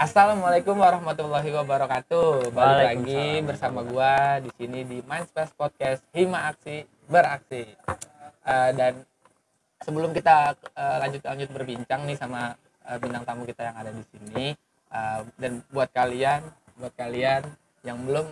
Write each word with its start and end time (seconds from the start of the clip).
Assalamualaikum 0.00 0.80
warahmatullahi 0.80 1.52
wabarakatuh. 1.60 2.56
Balik 2.56 2.84
lagi 2.88 3.44
bersama 3.44 3.84
gua 3.84 4.40
di 4.40 4.48
sini 4.56 4.80
di 4.88 5.04
Mindspace 5.04 5.52
Podcast 5.52 6.00
Hima 6.16 6.48
Aksi 6.48 6.88
Beraksi. 7.04 7.68
Eh, 8.48 8.70
dan 8.80 9.04
sebelum 9.84 10.16
kita 10.16 10.56
eh, 10.56 10.96
lanjut-lanjut 11.04 11.52
berbincang 11.52 12.08
nih 12.08 12.16
sama 12.16 12.56
eh, 12.88 12.96
bintang 12.96 13.28
tamu 13.28 13.44
kita 13.44 13.60
yang 13.60 13.76
ada 13.76 13.92
di 13.92 14.00
sini 14.08 14.56
eh, 14.88 15.20
dan 15.36 15.60
buat 15.68 15.92
kalian, 15.92 16.48
buat 16.80 16.96
kalian 16.96 17.44
yang 17.84 18.00
belum 18.00 18.24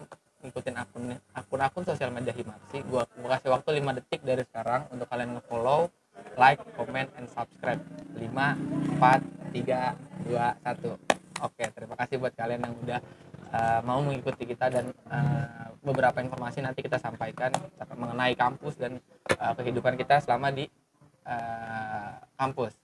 ngikutin 0.49 0.73
akun 0.73 1.21
akun-akun 1.37 1.85
sosial 1.85 2.09
media 2.17 2.33
Himaksi, 2.33 2.81
gua, 2.89 3.05
gua 3.21 3.37
kasih 3.37 3.53
waktu 3.53 3.85
5 3.85 3.99
detik 4.01 4.25
dari 4.25 4.41
sekarang 4.41 4.89
untuk 4.89 5.05
kalian 5.05 5.37
nge-follow, 5.37 5.93
like, 6.41 6.65
comment, 6.81 7.13
and 7.21 7.29
subscribe. 7.29 7.85
5 8.17 8.25
4 8.25 9.21
3 9.53 10.33
2 10.33 11.13
1. 11.13 11.18
Oke, 11.39 11.71
terima 11.71 11.95
kasih 11.95 12.19
buat 12.19 12.35
kalian 12.35 12.67
yang 12.67 12.75
udah 12.83 13.01
uh, 13.55 13.81
mau 13.87 14.03
mengikuti 14.03 14.43
kita 14.43 14.75
dan 14.75 14.91
uh, 15.07 15.71
beberapa 15.87 16.19
informasi 16.19 16.67
nanti 16.67 16.83
kita 16.83 16.99
sampaikan 16.99 17.55
mengenai 17.95 18.35
kampus 18.35 18.75
dan 18.75 18.99
uh, 19.39 19.55
kehidupan 19.55 19.95
kita 19.95 20.19
selama 20.19 20.51
di 20.51 20.67
uh, 21.23 22.19
kampus. 22.35 22.75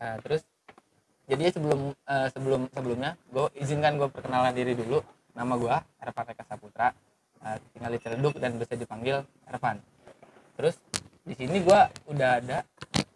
Uh, 0.00 0.16
terus 0.24 0.40
jadi 1.28 1.52
sebelum 1.52 1.92
uh, 2.08 2.28
sebelum 2.32 2.72
sebelumnya 2.72 3.12
gue 3.28 3.52
izinkan 3.60 4.00
gue 4.00 4.08
perkenalan 4.08 4.56
diri 4.56 4.72
dulu. 4.72 5.04
Nama 5.36 5.52
gue 5.60 5.76
Ervan 6.00 6.24
Reka 6.32 6.44
Saputra. 6.48 6.88
Uh, 7.44 7.60
tinggal 7.76 7.92
di 7.92 8.00
Ciledug 8.00 8.34
dan 8.40 8.56
bisa 8.56 8.72
dipanggil 8.72 9.20
Ervan. 9.44 9.84
Terus 10.56 10.80
di 11.28 11.36
sini 11.36 11.60
gue 11.60 11.80
udah 12.08 12.30
ada 12.40 12.64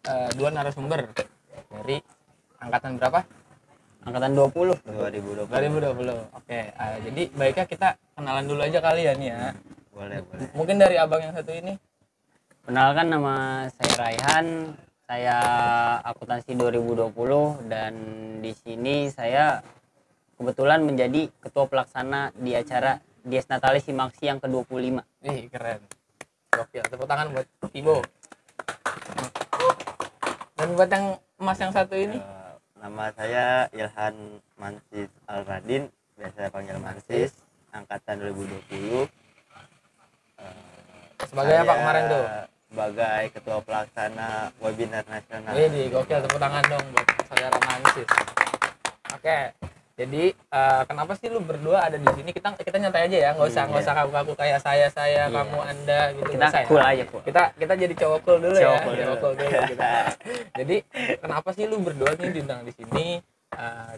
uh, 0.05 0.29
dua 0.37 0.53
narasumber 0.53 1.09
dari 1.73 1.97
angkatan 2.61 3.01
berapa? 3.01 3.42
Angkatan 4.03 4.31
20 4.35 4.83
2020 4.83 5.47
2020. 5.47 6.37
Oke, 6.37 6.59
uh, 6.75 6.97
jadi 7.07 7.23
baiknya 7.33 7.65
kita 7.65 7.87
kenalan 8.15 8.45
dulu 8.45 8.61
aja 8.63 8.79
kali 8.83 9.01
ya 9.07 9.13
nih 9.15 9.29
ya. 9.31 9.55
boleh 9.93 10.19
boleh 10.25 10.47
Mungkin 10.57 10.75
dari 10.81 10.95
abang 10.99 11.21
yang 11.23 11.33
satu 11.35 11.53
ini. 11.53 11.77
Kenalkan 12.63 13.11
nama 13.11 13.67
saya 13.75 13.93
Raihan, 13.99 14.47
saya 15.03 15.37
akuntansi 16.07 16.55
2020 16.55 17.11
dan 17.67 17.93
di 18.39 18.55
sini 18.55 19.11
saya 19.11 19.59
kebetulan 20.39 20.83
menjadi 20.83 21.27
ketua 21.43 21.67
pelaksana 21.67 22.31
di 22.35 22.55
acara 22.55 23.03
Dies 23.23 23.47
Natalis 23.47 23.87
Himaksi 23.87 24.27
yang 24.27 24.39
ke-25. 24.43 24.99
Ih, 25.27 25.47
keren. 25.47 25.79
Gokil. 26.51 26.83
Tepuk 26.87 27.07
tangan 27.07 27.31
buat 27.31 27.47
Tibo. 27.71 28.03
Dan 30.59 30.67
buat 30.75 30.89
yang 30.91 31.05
emas 31.39 31.57
yang 31.59 31.71
satu 31.71 31.95
ini. 31.95 32.19
Eh, 32.19 32.42
nama 32.83 33.07
saya 33.15 33.45
Ilhan 33.71 34.15
Mansis 34.59 35.07
Al 35.25 35.47
Radin 35.47 35.87
biasa 36.15 36.51
panggil 36.51 36.77
Mansis 36.77 37.31
angkatan 37.71 38.19
2020 38.27 39.07
Eh, 40.33 41.23
Sebagai 41.23 41.55
apa 41.55 41.63
saya 41.63 41.79
kemarin 41.79 42.03
tuh? 42.09 42.25
sebagai 42.67 43.21
ketua 43.31 43.57
pelaksana 43.61 44.29
webinar 44.57 45.05
nasional 45.05 45.53
Wih, 45.53 45.69
di 45.69 45.81
gokil 45.87 46.19
tepuk 46.19 46.35
tangan 46.35 46.63
dong 46.65 46.85
buat 46.89 47.07
saudara 47.23 47.57
Mansis. 47.63 48.09
Oke. 49.13 49.37
Jadi 49.93 50.33
eh, 50.33 50.81
kenapa 50.89 51.13
sih 51.13 51.29
lu 51.29 51.37
berdua 51.37 51.85
ada 51.85 52.01
di 52.01 52.09
sini? 52.17 52.33
Kita 52.33 52.57
kita 52.57 52.81
nyantai 52.81 53.05
aja 53.05 53.17
ya, 53.17 53.29
nggak 53.37 53.45
usah 53.45 53.63
nggak 53.69 53.77
Iya. 53.77 53.85
usah 53.85 53.93
kaku-kaku 54.01 54.33
kayak 54.33 54.59
saya 54.65 54.87
saya, 54.89 55.29
Iya. 55.29 55.33
kamu 55.37 55.59
anda 55.61 55.99
gitu. 56.17 56.29
Kita 56.33 56.45
usah 56.49 56.61
ya. 56.61 56.67
cool 56.67 56.81
aja, 56.81 57.03
cool. 57.13 57.21
Kita 57.21 57.41
kita 57.53 57.73
jadi 57.77 57.93
cowok 57.93 58.19
cool 58.25 58.37
dulu 58.41 58.55
Cowok 58.57 58.73
ya. 58.73 58.81
cool 58.81 58.95
Cowok 58.97 59.17
cool 59.21 59.33
dulu 59.37 59.59
kita. 59.69 59.89
Jadi 60.59 60.75
kenapa 61.21 61.49
sih 61.53 61.65
lu 61.69 61.77
berdua 61.77 62.11
nih 62.17 62.29
diundang 62.33 62.61
di 62.65 62.73
sini? 62.73 63.05
Eh, 63.53 63.93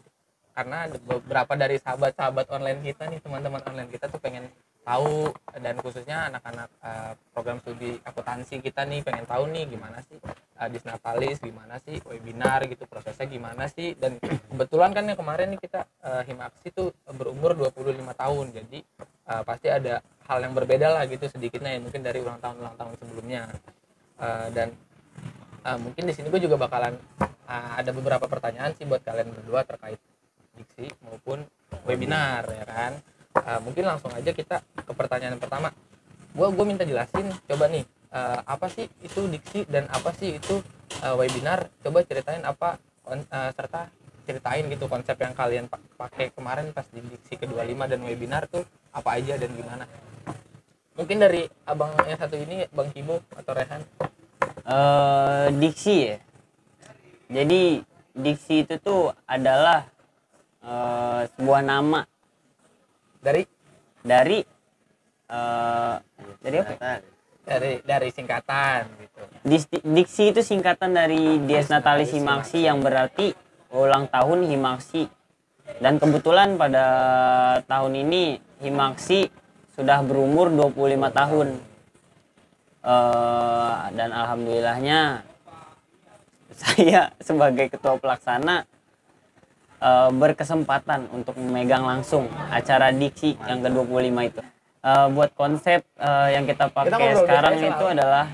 karena 0.52 0.78
ada 0.88 0.98
beberapa 1.00 1.54
dari 1.56 1.76
sahabat-sahabat 1.80 2.48
online 2.48 2.80
kita 2.80 3.08
nih, 3.08 3.20
teman-teman 3.20 3.60
online 3.64 3.92
kita 3.92 4.08
tuh 4.08 4.20
pengen 4.20 4.48
tahu 4.84 5.32
dan 5.58 5.76
khususnya 5.80 6.28
anak-anak 6.28 6.70
eh, 6.80 7.12
program 7.32 7.58
studi 7.60 8.00
akuntansi 8.04 8.60
kita 8.60 8.84
nih 8.84 9.00
pengen 9.00 9.24
tahu 9.26 9.48
nih 9.48 9.64
gimana 9.66 9.98
sih 10.06 10.16
uh, 10.60 10.70
disnatalis 10.72 11.38
gimana 11.44 11.80
sih? 11.84 12.00
Webinar 12.04 12.64
gitu 12.68 12.88
prosesnya 12.88 13.28
gimana 13.28 13.68
sih? 13.68 13.94
Dan 13.96 14.18
kebetulan 14.22 14.92
kan 14.96 15.04
yang 15.08 15.20
kemarin 15.20 15.48
nih 15.56 15.62
kita 15.62 15.88
uh, 16.04 16.24
himaksi 16.24 16.72
tuh 16.72 16.92
berumur 17.16 17.56
25 17.56 18.02
tahun. 18.16 18.46
Jadi 18.56 18.80
uh, 19.32 19.44
pasti 19.44 19.68
ada 19.68 20.00
hal 20.26 20.40
yang 20.42 20.54
berbeda 20.58 20.88
lah 20.90 21.04
gitu 21.06 21.30
sedikitnya 21.30 21.78
ya 21.78 21.80
mungkin 21.82 22.02
dari 22.02 22.20
ulang 22.24 22.40
tahun 22.40 22.56
ulang 22.64 22.76
tahun 22.80 22.94
sebelumnya. 22.98 23.42
Uh, 24.16 24.48
dan 24.56 24.72
uh, 25.68 25.78
mungkin 25.80 26.04
di 26.08 26.14
sini 26.16 26.32
gue 26.32 26.40
juga 26.40 26.56
bakalan 26.56 26.96
uh, 27.20 27.72
ada 27.76 27.92
beberapa 27.92 28.26
pertanyaan 28.26 28.72
sih 28.80 28.88
buat 28.88 29.04
kalian 29.04 29.36
berdua 29.36 29.68
terkait 29.68 30.00
diksi 30.56 30.88
maupun 31.04 31.44
webinar 31.84 32.48
ya 32.48 32.66
kan? 32.66 32.94
Uh, 33.36 33.60
mungkin 33.60 33.84
langsung 33.84 34.16
aja 34.16 34.32
kita 34.32 34.64
ke 34.64 34.94
pertanyaan 34.96 35.36
pertama. 35.36 35.76
Gue 36.32 36.48
gue 36.52 36.66
minta 36.68 36.88
jelasin. 36.88 37.32
Coba 37.48 37.68
nih 37.68 37.84
uh, 38.16 38.40
apa 38.48 38.72
sih 38.72 38.88
itu 39.04 39.28
diksi 39.28 39.68
dan 39.68 39.92
apa 39.92 40.16
sih 40.16 40.40
itu 40.40 40.64
uh, 41.04 41.16
webinar? 41.20 41.68
Coba 41.84 42.08
ceritain 42.08 42.42
apa 42.48 42.80
uh, 43.12 43.52
serta 43.52 43.92
ceritain 44.26 44.66
gitu 44.72 44.90
konsep 44.90 45.20
yang 45.22 45.38
kalian 45.38 45.70
pa- 45.70 45.84
pakai 46.00 46.34
kemarin 46.34 46.74
pas 46.74 46.88
di 46.90 47.04
diksi 47.04 47.38
kedua 47.38 47.62
lima 47.62 47.86
dan 47.86 48.02
webinar 48.02 48.50
tuh 48.50 48.66
apa 48.96 49.20
aja 49.20 49.38
dan 49.38 49.52
gimana? 49.54 49.86
Mungkin 50.96 51.20
dari 51.20 51.44
abang 51.68 51.92
yang 52.08 52.16
satu 52.16 52.40
ini 52.40 52.66
bang 52.72 52.90
Kibo 52.96 53.20
atau 53.36 53.52
Rehan? 53.52 53.84
Eh, 54.66 55.48
diksi 55.60 55.96
ya. 56.08 56.18
Jadi 57.28 57.84
diksi 58.16 58.64
itu 58.64 58.80
tuh 58.80 59.12
adalah 59.28 59.86
eh, 60.64 61.22
sebuah 61.36 61.62
nama. 61.62 62.08
Dari? 63.20 63.44
Dari 64.02 64.40
eh, 65.30 65.96
dari 66.40 66.58
apa? 66.64 67.15
Dari 67.46 67.80
dari 67.86 68.10
singkatan 68.10 68.90
gitu 69.00 69.16
Diksi 69.86 70.34
itu 70.34 70.42
singkatan 70.42 70.98
dari 70.98 71.38
Dies 71.46 71.70
Natalis 71.70 72.10
Himaksi 72.10 72.66
yang 72.66 72.82
berarti 72.82 73.38
ulang 73.70 74.10
tahun 74.10 74.50
Himaksi. 74.50 75.06
Dan 75.78 76.02
kebetulan 76.02 76.58
pada 76.58 76.86
tahun 77.70 77.94
ini 77.94 78.42
Himaksi 78.66 79.30
sudah 79.78 80.02
berumur 80.02 80.50
25 80.50 81.14
tahun. 81.14 81.48
Eh, 82.86 83.74
dan 83.94 84.10
alhamdulillahnya 84.10 85.22
saya 86.66 87.14
sebagai 87.22 87.70
ketua 87.70 88.02
pelaksana 88.02 88.66
eh, 89.78 90.10
berkesempatan 90.10 91.14
untuk 91.14 91.38
memegang 91.38 91.86
langsung 91.86 92.26
acara 92.50 92.90
Diksi 92.90 93.38
yang 93.46 93.62
ke-25 93.62 94.18
itu. 94.26 94.42
Eh, 94.86 95.08
buat 95.10 95.34
konsep 95.34 95.82
eh, 95.98 96.28
yang 96.32 96.46
kita 96.46 96.70
pakai 96.70 96.94
ngobrol 96.94 97.26
sekarang 97.26 97.54
itu 97.58 97.66
soalnya. 97.74 97.94
adalah 97.98 98.26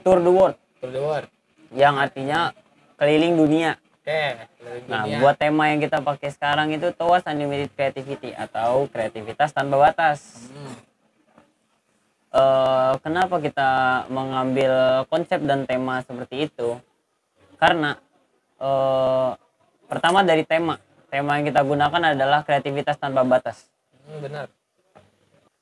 Tour 0.00 0.18
the 0.18 0.32
World 0.32 0.56
Tour 0.80 0.90
the 0.90 1.02
World 1.02 1.28
yang 1.70 2.00
artinya 2.00 2.56
keliling 2.96 3.36
dunia. 3.36 3.76
oke 4.00 4.20
keliling 4.56 4.84
Nah, 4.88 5.04
dunia. 5.04 5.18
buat 5.20 5.36
tema 5.36 5.68
yang 5.68 5.84
kita 5.84 6.00
pakai 6.00 6.32
sekarang 6.32 6.72
itu 6.72 6.88
Towas 6.90 7.20
Unlimited 7.24 7.68
Creativity 7.70 8.32
atau 8.32 8.88
kreativitas 8.88 9.52
tanpa 9.52 9.76
batas. 9.82 10.48
Hmm, 10.48 10.72
Eh, 12.34 12.92
kenapa 12.98 13.38
kita 13.38 13.70
mengambil 14.08 14.72
konsep 15.06 15.38
dan 15.40 15.62
tema 15.64 16.02
seperti 16.02 16.48
itu? 16.48 16.80
Karena 17.54 17.94
eh, 18.56 19.30
pertama 19.84 20.24
dari 20.24 20.42
tema, 20.42 20.80
tema 21.06 21.36
yang 21.36 21.46
kita 21.46 21.60
gunakan 21.60 22.02
adalah 22.10 22.40
kreativitas 22.40 22.96
tanpa 22.96 23.22
batas. 23.22 23.68
hmm, 24.02 24.18
benar 24.18 24.48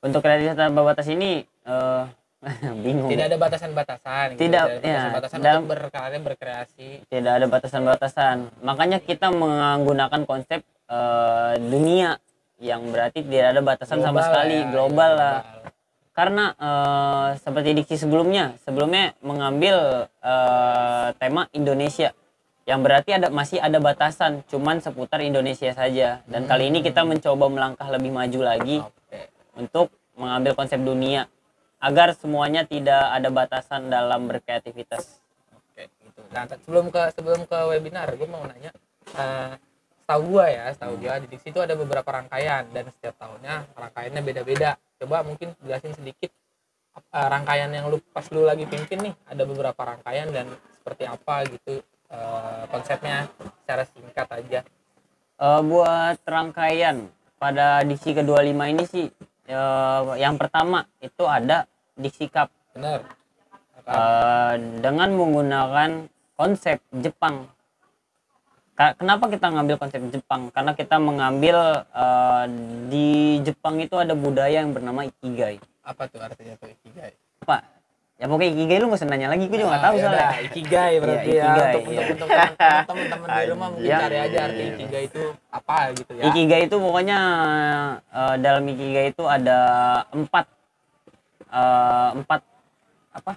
Untuk 0.03 0.19
kreativitas 0.19 0.59
tanpa 0.59 0.83
batas 0.83 1.07
ini 1.07 1.47
eh, 1.47 2.03
bingung. 2.83 3.07
tidak 3.07 3.31
ada 3.31 3.37
batasan-batasan 3.39 4.25
gitu. 4.35 4.41
Tidak, 4.43 4.63
ada 4.67 4.83
ya, 4.83 5.03
batasan-batasan 5.15 5.63
untuk 5.63 5.71
berkarya 5.71 6.19
berkreasi 6.19 6.89
tidak 7.07 7.33
ada 7.39 7.47
batasan-batasan. 7.47 8.35
Makanya 8.67 8.99
kita 8.99 9.31
menggunakan 9.31 10.21
konsep 10.27 10.59
eh, 10.91 11.53
dunia 11.63 12.19
yang 12.59 12.83
berarti 12.91 13.23
tidak 13.23 13.47
ada 13.55 13.61
batasan 13.63 13.99
sama 14.03 14.19
Global 14.19 14.27
sekali, 14.27 14.57
ya, 14.59 14.67
global 14.71 15.11
ya, 15.11 15.19
lah. 15.19 15.37
Karena 16.13 16.45
eh, 16.51 17.27
seperti 17.39 17.69
diksi 17.79 17.95
sebelumnya, 17.95 18.59
sebelumnya 18.67 19.15
mengambil 19.23 20.07
eh, 20.19 21.07
tema 21.15 21.47
Indonesia 21.55 22.11
yang 22.63 22.79
berarti 22.79 23.11
ada 23.11 23.27
masih 23.27 23.59
ada 23.59 23.79
batasan, 23.79 24.43
cuman 24.47 24.79
seputar 24.79 25.19
Indonesia 25.19 25.71
saja. 25.75 26.23
Dan 26.27 26.47
kali 26.47 26.71
ini 26.71 26.79
kita 26.79 27.03
mencoba 27.03 27.51
melangkah 27.51 27.87
lebih 27.91 28.11
maju 28.11 28.39
lagi 28.39 28.79
oke 28.79 29.02
untuk 29.57 29.93
mengambil 30.17 30.53
konsep 30.53 30.77
dunia 30.81 31.29
agar 31.83 32.15
semuanya 32.15 32.63
tidak 32.63 33.11
ada 33.11 33.27
batasan 33.27 33.91
dalam 33.91 34.29
berkreativitas. 34.31 35.19
Oke, 35.51 35.89
gitu. 35.89 36.21
Nah, 36.31 36.47
sebelum 36.47 36.87
ke 36.93 37.01
sebelum 37.11 37.43
ke 37.43 37.57
webinar, 37.67 38.07
gue 38.15 38.29
mau 38.29 38.45
nanya, 38.47 38.71
eh 39.19 39.53
setahu 40.03 40.35
gua 40.35 40.45
ya, 40.51 40.67
setahu 40.75 40.99
gua 40.99 41.15
di 41.23 41.27
diksi 41.31 41.55
itu 41.55 41.59
ada 41.63 41.79
beberapa 41.79 42.05
rangkaian 42.11 42.67
dan 42.75 42.91
setiap 42.91 43.15
tahunnya 43.15 43.71
rangkaiannya 43.71 44.21
beda-beda. 44.21 44.75
Coba 44.99 45.23
mungkin 45.23 45.55
jelasin 45.63 45.95
sedikit 45.95 46.31
eh, 46.95 47.27
rangkaian 47.27 47.71
yang 47.71 47.87
lu 47.87 48.03
pas 48.11 48.27
lu 48.35 48.43
lagi 48.43 48.67
pimpin 48.67 48.99
nih, 49.11 49.13
ada 49.23 49.43
beberapa 49.47 49.79
rangkaian 49.79 50.27
dan 50.35 50.51
seperti 50.75 51.07
apa 51.07 51.35
gitu 51.47 51.79
eh, 52.11 52.63
konsepnya 52.67 53.31
secara 53.63 53.83
singkat 53.87 54.27
aja. 54.27 54.59
Eh, 55.39 55.61
buat 55.63 56.19
rangkaian 56.27 57.07
pada 57.39 57.83
diksi 57.87 58.11
ke-25 58.11 58.59
ini 58.75 58.83
sih 58.87 59.07
eh, 59.45 60.01
yang 60.17 60.35
pertama 60.35 60.85
itu 60.99 61.23
ada 61.23 61.65
diksi 61.93 62.27
cup 62.27 62.49
bener 62.71 63.03
Eh, 63.83 64.53
dengan 64.79 65.11
menggunakan 65.11 66.07
konsep 66.39 66.79
Jepang. 66.95 67.51
Ka- 68.73 68.95
Kenapa 68.95 69.27
kita 69.27 69.51
ngambil 69.51 69.75
konsep 69.75 69.99
Jepang? 70.07 70.47
Karena 70.49 70.71
kita 70.71 71.03
mengambil 71.03 71.83
eh, 71.91 72.45
di 72.87 73.07
Jepang 73.43 73.83
itu 73.83 73.99
ada 73.99 74.15
budaya 74.15 74.63
yang 74.63 74.71
bernama 74.71 75.03
ikigai. 75.03 75.59
apa 75.83 76.07
tuh 76.07 76.23
artinya 76.23 76.55
tuh 76.55 76.71
ikigai 76.71 77.11
Apa? 77.43 77.59
Ya 78.23 78.31
pokoknya 78.31 78.55
ikigai 78.55 78.79
lu 78.79 78.87
nggak 78.87 78.99
usah 79.03 79.09
nanya 79.11 79.27
lagi, 79.27 79.51
gue 79.51 79.57
juga 79.59 79.67
nggak 79.67 79.83
tahu 79.83 79.93
Ah, 79.93 79.99
soalnya. 79.99 80.15
yaudah, 80.23 80.47
ikigai 80.47 80.93
berarti 80.95 81.27
Iya, 81.27 81.35
ya 81.35 81.43
ikigai, 81.43 81.59
untuk 81.75 81.83
iya. 81.83 82.03
untuk 82.07 82.29
untuk 82.31 82.87
teman-teman 82.87 83.27
di 83.27 83.43
rumah 83.51 83.67
mungkin 83.67 83.83
Iya. 83.91 83.97
cari 83.99 84.17
aja 84.17 84.39
arti 84.47 84.63
ikigai 84.63 85.03
itu 85.03 85.21
apa 85.51 85.75
gitu 85.91 86.11
ya 86.15 86.23
Ikigai 86.23 86.61
itu 86.63 86.75
pokoknya 86.79 87.19
eh, 88.15 88.35
dalam 88.39 88.63
ikigai 88.63 89.05
itu 89.11 89.23
ada 89.27 89.59
empat 90.09 90.45
eh, 91.51 92.09
empat 92.15 92.41
apa? 93.11 93.33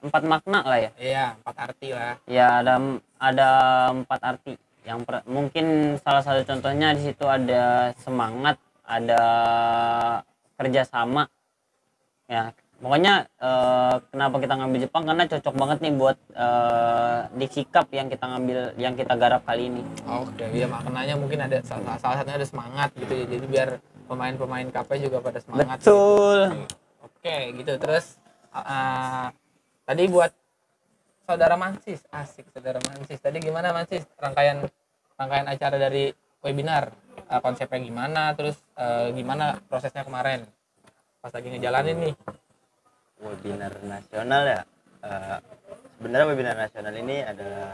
Empat 0.00 0.22
makna 0.24 0.60
lah 0.60 0.78
ya. 0.78 0.90
iya 0.96 1.24
empat 1.40 1.56
arti 1.56 1.88
lah 1.92 2.20
Ya 2.28 2.60
ada 2.60 2.76
ada 3.16 3.48
empat 3.96 4.20
arti. 4.20 4.52
Yang 4.84 5.00
per- 5.04 5.24
mungkin 5.24 5.66
salah 5.96 6.20
satu 6.20 6.44
contohnya 6.44 6.92
di 6.92 7.00
situ 7.02 7.24
ada 7.24 7.96
semangat, 7.96 8.60
ada 8.84 9.22
kerjasama. 10.56 11.24
Ya 12.24 12.52
pokoknya 12.80 13.28
eh, 13.38 13.94
kenapa 14.08 14.36
kita 14.40 14.54
ngambil 14.56 14.78
Jepang? 14.88 15.04
Karena 15.04 15.24
cocok 15.28 15.54
banget 15.54 15.78
nih 15.84 15.92
buat 15.94 16.18
diksi 17.36 17.62
cup 17.68 17.86
yang 17.92 18.08
kita 18.08 18.24
ngambil 18.24 18.58
yang 18.80 18.94
kita 18.96 19.14
garap 19.14 19.44
kali 19.44 19.68
ini. 19.68 19.82
oke 20.08 20.44
ya 20.50 20.66
maknanya 20.66 21.14
mungkin 21.14 21.44
ada 21.44 21.60
salah, 21.62 22.00
salah 22.00 22.16
satunya 22.18 22.40
ada 22.40 22.48
semangat 22.48 22.90
gitu 22.96 23.12
ya. 23.12 23.24
Jadi 23.28 23.46
biar 23.46 23.68
pemain-pemain 24.10 24.66
KP 24.74 24.90
juga 25.06 25.22
pada 25.22 25.38
semangat. 25.38 25.78
Betul. 25.78 26.66
oke 26.98 27.36
gitu. 27.62 27.72
Terus 27.78 28.18
uh, 28.50 29.30
tadi 29.86 30.02
buat 30.10 30.34
saudara 31.30 31.54
Mansis 31.54 32.02
asik 32.10 32.50
saudara 32.50 32.82
Mansis 32.82 33.22
tadi 33.22 33.38
gimana 33.38 33.70
Mansis 33.70 34.02
rangkaian 34.18 34.66
rangkaian 35.14 35.46
acara 35.46 35.78
dari 35.78 36.10
webinar. 36.42 36.90
Uh, 37.30 37.38
konsepnya 37.38 37.78
gimana? 37.78 38.34
Terus 38.34 38.58
uh, 38.74 39.14
gimana 39.14 39.62
prosesnya 39.70 40.02
kemarin? 40.02 40.42
Pas 41.22 41.30
lagi 41.30 41.46
ngejalanin 41.52 42.10
nih 42.10 42.14
webinar 43.20 43.72
nasional 43.80 44.42
ya 44.44 44.60
eh, 45.00 45.38
sebenarnya 45.96 46.26
webinar 46.26 46.56
nasional 46.58 46.94
ini 46.94 47.16
adalah 47.22 47.72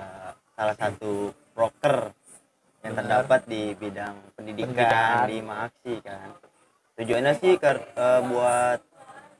salah 0.52 0.76
satu 0.76 1.12
broker 1.52 2.10
yang 2.82 2.94
Benar. 2.94 3.02
terdapat 3.02 3.40
di 3.46 3.62
bidang 3.74 4.14
pendidikan, 4.34 4.72
Pendidikan. 4.72 5.26
di 5.26 5.38
Maaksi 5.40 5.94
kan 6.00 6.28
tujuannya 6.96 7.32
sih 7.36 7.54
ker- 7.56 7.86
eh, 7.92 8.20
buat 8.24 8.80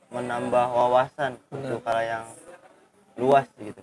menambah 0.09 0.65
wawasan 0.69 1.35
Benar. 1.35 1.51
untuk 1.51 1.81
hal 1.83 1.99
yang 2.01 2.25
luas 3.17 3.47
gitu 3.57 3.81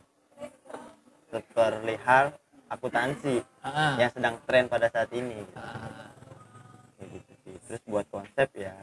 seperti 1.29 1.95
hal 2.01 2.31
akuntansi 2.69 3.43
Ah, 3.61 3.97
yang 3.97 4.11
sedang 4.11 4.37
tren 4.45 4.69
pada 4.69 4.87
saat 4.87 5.11
ini 5.11 5.41
gitu. 5.41 5.57
ah, 5.57 6.13
Kayak 6.95 7.09
gitu 7.13 7.33
sih. 7.43 7.55
terus 7.67 7.83
buat 7.85 8.07
konsep 8.09 8.49
ya 8.55 8.77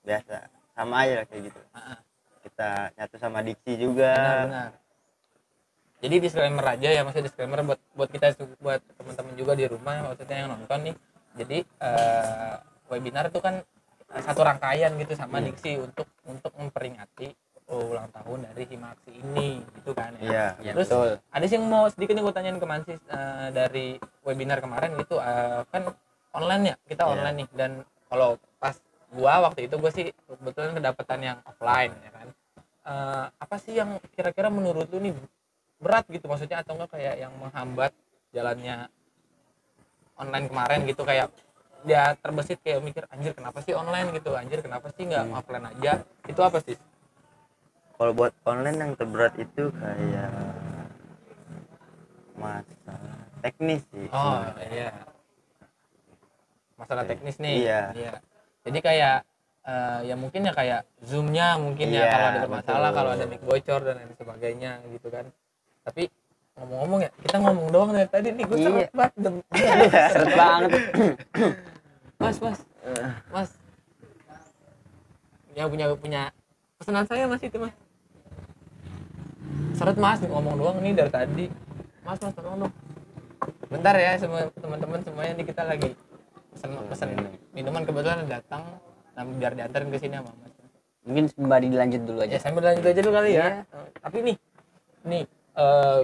biasa 0.00 0.46
sama 0.72 1.04
aja 1.04 1.20
lah 1.20 1.26
kayak 1.26 1.42
gitu 1.50 1.60
ah, 1.74 1.98
kita 2.58 2.90
nyatu 2.92 3.16
sama 3.16 3.38
diksi 3.40 3.78
juga 3.78 4.10
benar-benar 4.10 4.70
jadi 5.98 6.14
disclaimer 6.18 6.66
aja 6.68 6.88
ya 6.90 7.00
maksudnya 7.06 7.30
disclaimer 7.30 7.62
buat 7.62 7.78
buat 7.94 8.10
kita 8.10 8.34
buat 8.58 8.82
teman-teman 8.98 9.34
juga 9.34 9.52
di 9.54 9.64
rumah 9.64 9.94
maksudnya 10.04 10.36
yang 10.36 10.50
nonton 10.50 10.78
nih 10.82 10.94
jadi 11.34 11.58
eh, 11.62 12.54
webinar 12.88 13.30
itu 13.30 13.38
kan 13.38 13.62
satu 14.10 14.42
rangkaian 14.42 14.90
gitu 14.96 15.14
sama 15.14 15.38
Iya. 15.38 15.54
diksi 15.54 15.78
untuk 15.78 16.10
untuk 16.24 16.50
memperingati 16.50 17.30
oh, 17.68 17.94
ulang 17.94 18.10
tahun 18.10 18.50
dari 18.50 18.64
Himaksi 18.64 19.12
ini 19.12 19.62
gitu 19.76 19.94
kan 19.94 20.18
ya. 20.18 20.22
iya 20.24 20.46
Ya, 20.58 20.72
Terus 20.74 20.88
betul. 20.90 21.08
ada 21.30 21.44
sih 21.46 21.54
yang 21.54 21.66
mau 21.68 21.86
sedikit 21.86 22.18
nih 22.18 22.24
gue 22.24 22.34
tanyain 22.34 22.58
ke 22.58 22.66
Mansis 22.66 22.98
eh, 23.04 23.48
dari 23.54 23.86
webinar 24.22 24.58
kemarin 24.58 24.98
gitu 24.98 25.22
eh, 25.22 25.62
kan 25.64 25.94
online 26.34 26.62
ya 26.64 26.76
kita 26.88 27.02
Iya. 27.04 27.10
online 27.12 27.36
nih 27.38 27.48
dan 27.54 27.70
kalau 28.08 28.34
pas 28.58 28.74
gua 29.08 29.40
waktu 29.42 29.64
itu 29.64 29.74
gue 29.74 29.88
sih 29.90 30.06
kebetulan 30.26 30.74
kedapatan 30.74 31.18
yang 31.22 31.38
offline 31.42 31.94
ya 31.98 32.10
kan 32.12 32.28
Eh, 32.88 33.24
apa 33.36 33.56
sih 33.60 33.76
yang 33.76 34.00
kira-kira 34.16 34.48
menurut 34.48 34.88
lu 34.88 34.96
nih 34.96 35.12
berat 35.76 36.08
gitu 36.08 36.24
maksudnya 36.24 36.64
atau 36.64 36.72
enggak 36.72 36.96
kayak 36.96 37.20
yang 37.20 37.32
menghambat 37.36 37.92
jalannya 38.32 38.88
online 40.16 40.48
kemarin 40.48 40.80
gitu 40.88 41.04
kayak 41.04 41.28
dia 41.84 42.16
terbesit 42.16 42.58
kayak 42.64 42.80
mikir 42.80 43.04
anjir 43.12 43.36
kenapa 43.36 43.60
sih 43.60 43.76
online 43.76 44.08
gitu 44.16 44.32
anjir 44.32 44.64
kenapa 44.64 44.88
sih 44.96 45.04
nggak 45.04 45.20
Hmm. 45.20 45.36
offline 45.36 45.68
aja 45.68 45.92
itu 46.26 46.40
apa 46.40 46.58
sih 46.64 46.80
kalau 48.00 48.12
buat 48.16 48.32
online 48.48 48.78
yang 48.80 48.92
terberat 48.96 49.36
itu 49.36 49.68
kayak 49.68 50.32
masalah 52.40 53.20
teknis 53.44 53.82
sih 53.92 54.06
Oh 54.08 54.16
sebenarnya. 54.16 54.64
iya. 54.72 54.90
Masalah 56.78 57.04
teknis 57.04 57.36
nih. 57.36 57.56
Iya. 57.68 57.82
Jadi 58.64 58.78
kayak 58.80 59.16
eh, 59.68 60.00
ya 60.02 60.14
mungkin 60.14 60.40
ya 60.42 60.52
kayak 60.52 60.80
zoomnya 61.00 61.54
mungkin 61.56 61.86
ya 61.88 62.00
Iya, 62.00 62.08
kalau 62.08 62.26
ada 62.26 62.40
betul. 62.48 62.80
kalau 62.90 63.10
ada 63.12 63.24
mic 63.24 63.42
bocor 63.42 63.80
dan 63.82 63.94
lain 63.96 64.12
sebagainya 64.14 64.70
gitu 64.88 65.08
kan. 65.08 65.28
Tapi 65.84 66.08
ngomong-ngomong 66.56 67.00
ya 67.00 67.10
kita 67.20 67.36
ngomong 67.38 67.66
doang 67.68 67.90
dari 67.92 68.08
tadi 68.08 68.28
nih 68.32 68.44
gue 68.44 68.56
Iya. 68.56 68.66
seret 68.66 68.90
banget 68.90 69.14
dem- 69.20 69.46
Seret 70.12 70.32
banget. 70.34 70.70
mas 72.18 72.36
mas 72.40 72.58
mas 73.30 73.50
ya 75.54 75.64
punya 75.66 75.86
punya 75.94 76.22
pesanan 76.74 77.06
saya 77.06 77.26
mas 77.26 77.38
itu 77.40 77.54
mas 77.56 77.74
seret 79.72 79.94
mas 79.96 80.18
ngomong 80.20 80.58
doang 80.58 80.78
nih 80.82 80.92
dari 80.92 81.10
tadi 81.10 81.44
mas 82.02 82.18
mas 82.18 82.34
tolong 82.34 82.58
dong 82.58 82.74
bentar 83.68 83.94
ya 83.94 84.18
semua 84.18 84.50
teman-teman 84.50 84.98
semuanya 84.98 85.32
nih 85.36 85.46
kita 85.46 85.62
lagi 85.62 85.94
pesen 86.50 86.70
pesen 86.90 87.08
minuman 87.52 87.86
kebetulan 87.86 88.26
datang 88.26 88.66
nah, 89.18 89.26
biar 89.26 89.52
diantarin 89.58 89.90
ke 89.90 89.98
sini 89.98 90.14
sama 90.14 90.30
mas. 90.38 90.52
Mungkin 91.02 91.24
sembari 91.32 91.66
dilanjut 91.72 92.02
dulu 92.06 92.18
ya 92.22 92.26
aja. 92.30 92.36
sambil 92.38 92.62
lanjut 92.70 92.84
aja 92.86 93.00
dulu 93.02 93.14
kali 93.18 93.30
ya. 93.34 93.34
Iya. 93.34 93.48
Eh, 93.66 93.88
tapi 93.98 94.18
nih 94.22 94.36
nih 95.08 95.22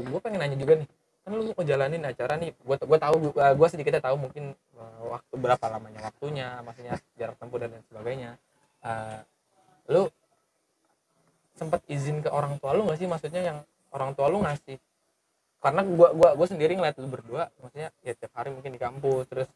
gue 0.02 0.18
pengen 0.18 0.40
nanya 0.42 0.56
juga 0.58 0.74
nih. 0.82 0.88
Kan 1.24 1.30
lu 1.40 1.42
mau 1.54 1.64
jalanin 1.64 2.02
acara 2.04 2.34
nih 2.36 2.50
gue 2.52 2.76
gue 2.82 2.98
tahu 2.98 3.14
gue 3.36 3.68
sedikitnya 3.70 4.02
tahu 4.02 4.16
mungkin 4.18 4.44
eh, 4.56 5.02
waktu 5.06 5.34
berapa 5.38 5.64
lamanya 5.70 6.00
waktunya 6.10 6.58
maksudnya 6.66 6.98
jarak 7.14 7.38
tempuh 7.38 7.62
dan 7.62 7.70
lain 7.70 7.84
sebagainya. 7.86 8.30
Eh, 8.82 9.18
lu 9.94 10.10
sempet 11.54 11.86
izin 11.86 12.18
ke 12.18 12.28
orang 12.34 12.58
tua 12.58 12.74
lu 12.74 12.82
nggak 12.88 12.98
sih? 12.98 13.06
Maksudnya 13.06 13.42
yang 13.44 13.58
orang 13.94 14.10
tua 14.18 14.26
lu 14.26 14.42
ngasih? 14.42 14.80
Karena 15.62 15.80
gua 15.86 16.10
gua 16.12 16.30
gua 16.34 16.46
sendiri 16.50 16.74
ngeliat 16.74 16.96
lu 16.98 17.08
berdua 17.08 17.52
maksudnya 17.62 17.88
ya 18.02 18.12
tiap 18.16 18.32
hari 18.34 18.50
mungkin 18.50 18.72
di 18.74 18.80
kampus 18.80 19.28
terus 19.30 19.48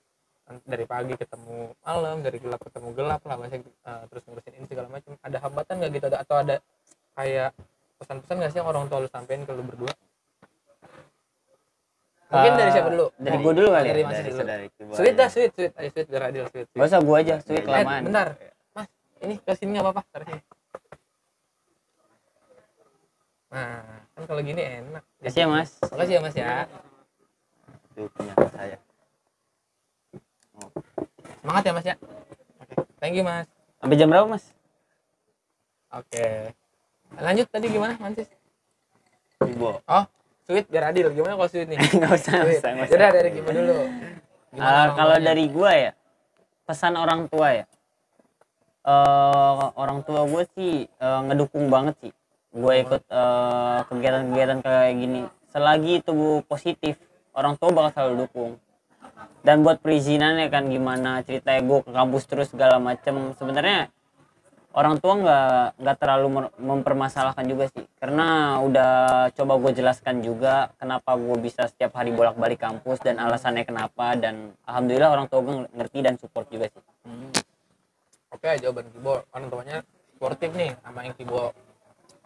dari 0.65 0.85
pagi 0.89 1.13
ketemu 1.13 1.77
malam 1.85 2.17
dari 2.25 2.39
gelap 2.41 2.61
ketemu 2.65 2.89
gelap 2.97 3.21
lah 3.29 3.37
masih 3.37 3.61
terus 3.85 4.23
ngurusin 4.25 4.53
ini 4.57 4.67
segala 4.67 4.89
macam. 4.89 5.13
Ada 5.21 5.39
hambatan 5.45 5.75
nggak 5.81 5.91
gitu? 5.93 6.07
Ada 6.09 6.19
atau 6.25 6.37
ada 6.41 6.57
kayak 7.13 7.51
pesan-pesan 8.01 8.35
nggak 8.41 8.51
sih 8.55 8.59
yang 8.63 8.69
orang 8.69 8.85
tua 8.89 9.05
lu 9.05 9.09
sampein 9.13 9.45
ke 9.45 9.53
lu 9.53 9.65
berdua? 9.67 9.93
Mungkin 12.29 12.53
dari 12.61 12.71
siapa 12.73 12.89
dulu? 12.93 13.07
Dari 13.17 13.37
gua 13.41 13.53
dulu 13.57 13.69
kali 13.73 13.87
ya? 13.89 13.93
dari 13.93 14.03
Mas 14.05 14.13
dari 14.13 14.31
dulu 14.31 14.93
sweet 14.93 15.15
ya. 15.17 15.21
dah 15.21 15.29
sweet 15.33 15.53
sweet. 15.57 15.73
Ayo 15.81 15.89
sweet 15.93 16.07
biar 16.13 16.23
adil 16.29 16.45
sweet, 16.53 16.67
Gak 16.69 16.77
sweet. 16.77 16.89
usah 16.93 17.01
gua 17.01 17.17
aja, 17.25 17.35
sweet 17.41 17.61
Eh, 17.61 17.65
kelamaan. 17.65 18.03
bentar. 18.05 18.29
Mas 18.77 18.89
ini 19.25 19.35
ke 19.41 19.53
sini 19.57 19.71
nggak 19.77 19.85
apa-apa 19.85 20.01
taruh 20.13 20.27
sini. 20.29 20.43
Nah 23.49 23.81
kan 24.13 24.23
kalau 24.29 24.41
gini 24.45 24.61
enak. 24.61 25.03
Kasih 25.25 25.41
ya 25.45 25.47
mas. 25.49 25.71
makasih 25.89 26.15
ya 26.17 26.21
mas 26.21 26.35
ya. 26.37 26.49
Itu 27.97 28.09
punya 28.13 28.33
saya 28.53 28.77
semangat 31.39 31.63
ya 31.63 31.73
mas 31.73 31.87
ya 31.87 31.97
oke 32.59 32.75
thank 32.99 33.15
you 33.15 33.23
mas 33.23 33.47
Sampai 33.79 33.95
jam 33.95 34.09
berapa 34.09 34.27
mas? 34.27 34.45
oke 35.89 36.27
lanjut 37.15 37.47
tadi 37.47 37.67
gimana 37.69 37.95
mantis 37.97 38.29
Ibu 39.39 39.81
oh 39.81 40.05
sweet 40.45 40.67
biar 40.67 40.91
adil 40.91 41.09
gimana 41.11 41.35
kalau 41.35 41.49
sweet 41.49 41.67
nih 41.67 41.79
Gak 42.03 42.11
usah, 42.11 42.33
gak 42.35 42.45
Sweet. 42.45 42.59
usah, 42.59 42.71
gak 42.71 42.85
usah. 42.85 42.93
Yaudah 42.93 43.11
dari 43.13 43.31
gimana 43.33 43.59
dulu 43.61 43.85
Gimana 44.49 44.73
orang 44.81 44.97
kalau 44.97 45.17
dari 45.21 45.45
gua 45.47 45.71
ya, 45.71 45.93
pesan 46.65 46.95
orang 46.95 47.29
tua 47.29 47.49
ya. 47.55 47.65
eh 48.81 49.65
orang 49.77 50.01
tua 50.01 50.25
gue 50.25 50.43
sih 50.55 50.73
eh, 50.89 51.21
ngedukung 51.23 51.69
banget 51.69 51.95
sih. 52.01 52.13
Gue 52.51 52.81
ikut 52.81 53.05
eh, 53.05 53.79
kegiatan-kegiatan 53.85 54.59
kayak 54.59 54.93
gini. 54.97 55.21
Selagi 55.49 56.01
itu 56.01 56.13
positif, 56.45 56.97
orang 57.31 57.55
tua 57.55 57.69
bakal 57.71 57.93
selalu 57.93 58.25
dukung. 58.25 58.53
Dan 59.43 59.63
buat 59.63 59.79
perizinannya 59.79 60.51
kan 60.51 60.67
gimana 60.67 61.23
ceritanya 61.23 61.63
gue 61.63 61.79
ke 61.87 61.91
kampus 61.95 62.25
terus 62.27 62.49
segala 62.51 62.83
macem. 62.83 63.33
Sebenarnya 63.39 63.89
orang 64.75 65.01
tua 65.01 65.15
nggak 65.19 65.81
nggak 65.81 65.97
terlalu 65.99 66.29
mempermasalahkan 66.59 67.47
juga 67.47 67.71
sih. 67.71 67.87
Karena 67.99 68.59
udah 68.63 68.93
coba 69.33 69.53
gue 69.63 69.73
jelaskan 69.79 70.21
juga 70.21 70.75
kenapa 70.77 71.15
gue 71.15 71.37
bisa 71.39 71.67
setiap 71.71 71.97
hari 71.97 72.11
bolak-balik 72.13 72.61
kampus 72.61 72.99
dan 73.03 73.23
alasannya 73.23 73.65
kenapa. 73.65 74.19
Dan 74.19 74.53
alhamdulillah 74.67 75.11
orang 75.11 75.27
tua 75.31 75.41
gue 75.43 75.55
ngerti 75.75 75.99
dan 76.03 76.15
support 76.19 76.51
juga 76.51 76.69
sih. 76.69 76.83
Hmm. 77.07 77.31
Oke, 78.35 78.51
jawaban 78.61 78.87
Kibo. 78.93 79.25
Orang 79.33 79.49
tuanya 79.49 79.77
sportif 80.19 80.51
nih 80.53 80.77
sama 80.85 81.07
yang 81.07 81.15
Kibo 81.17 81.55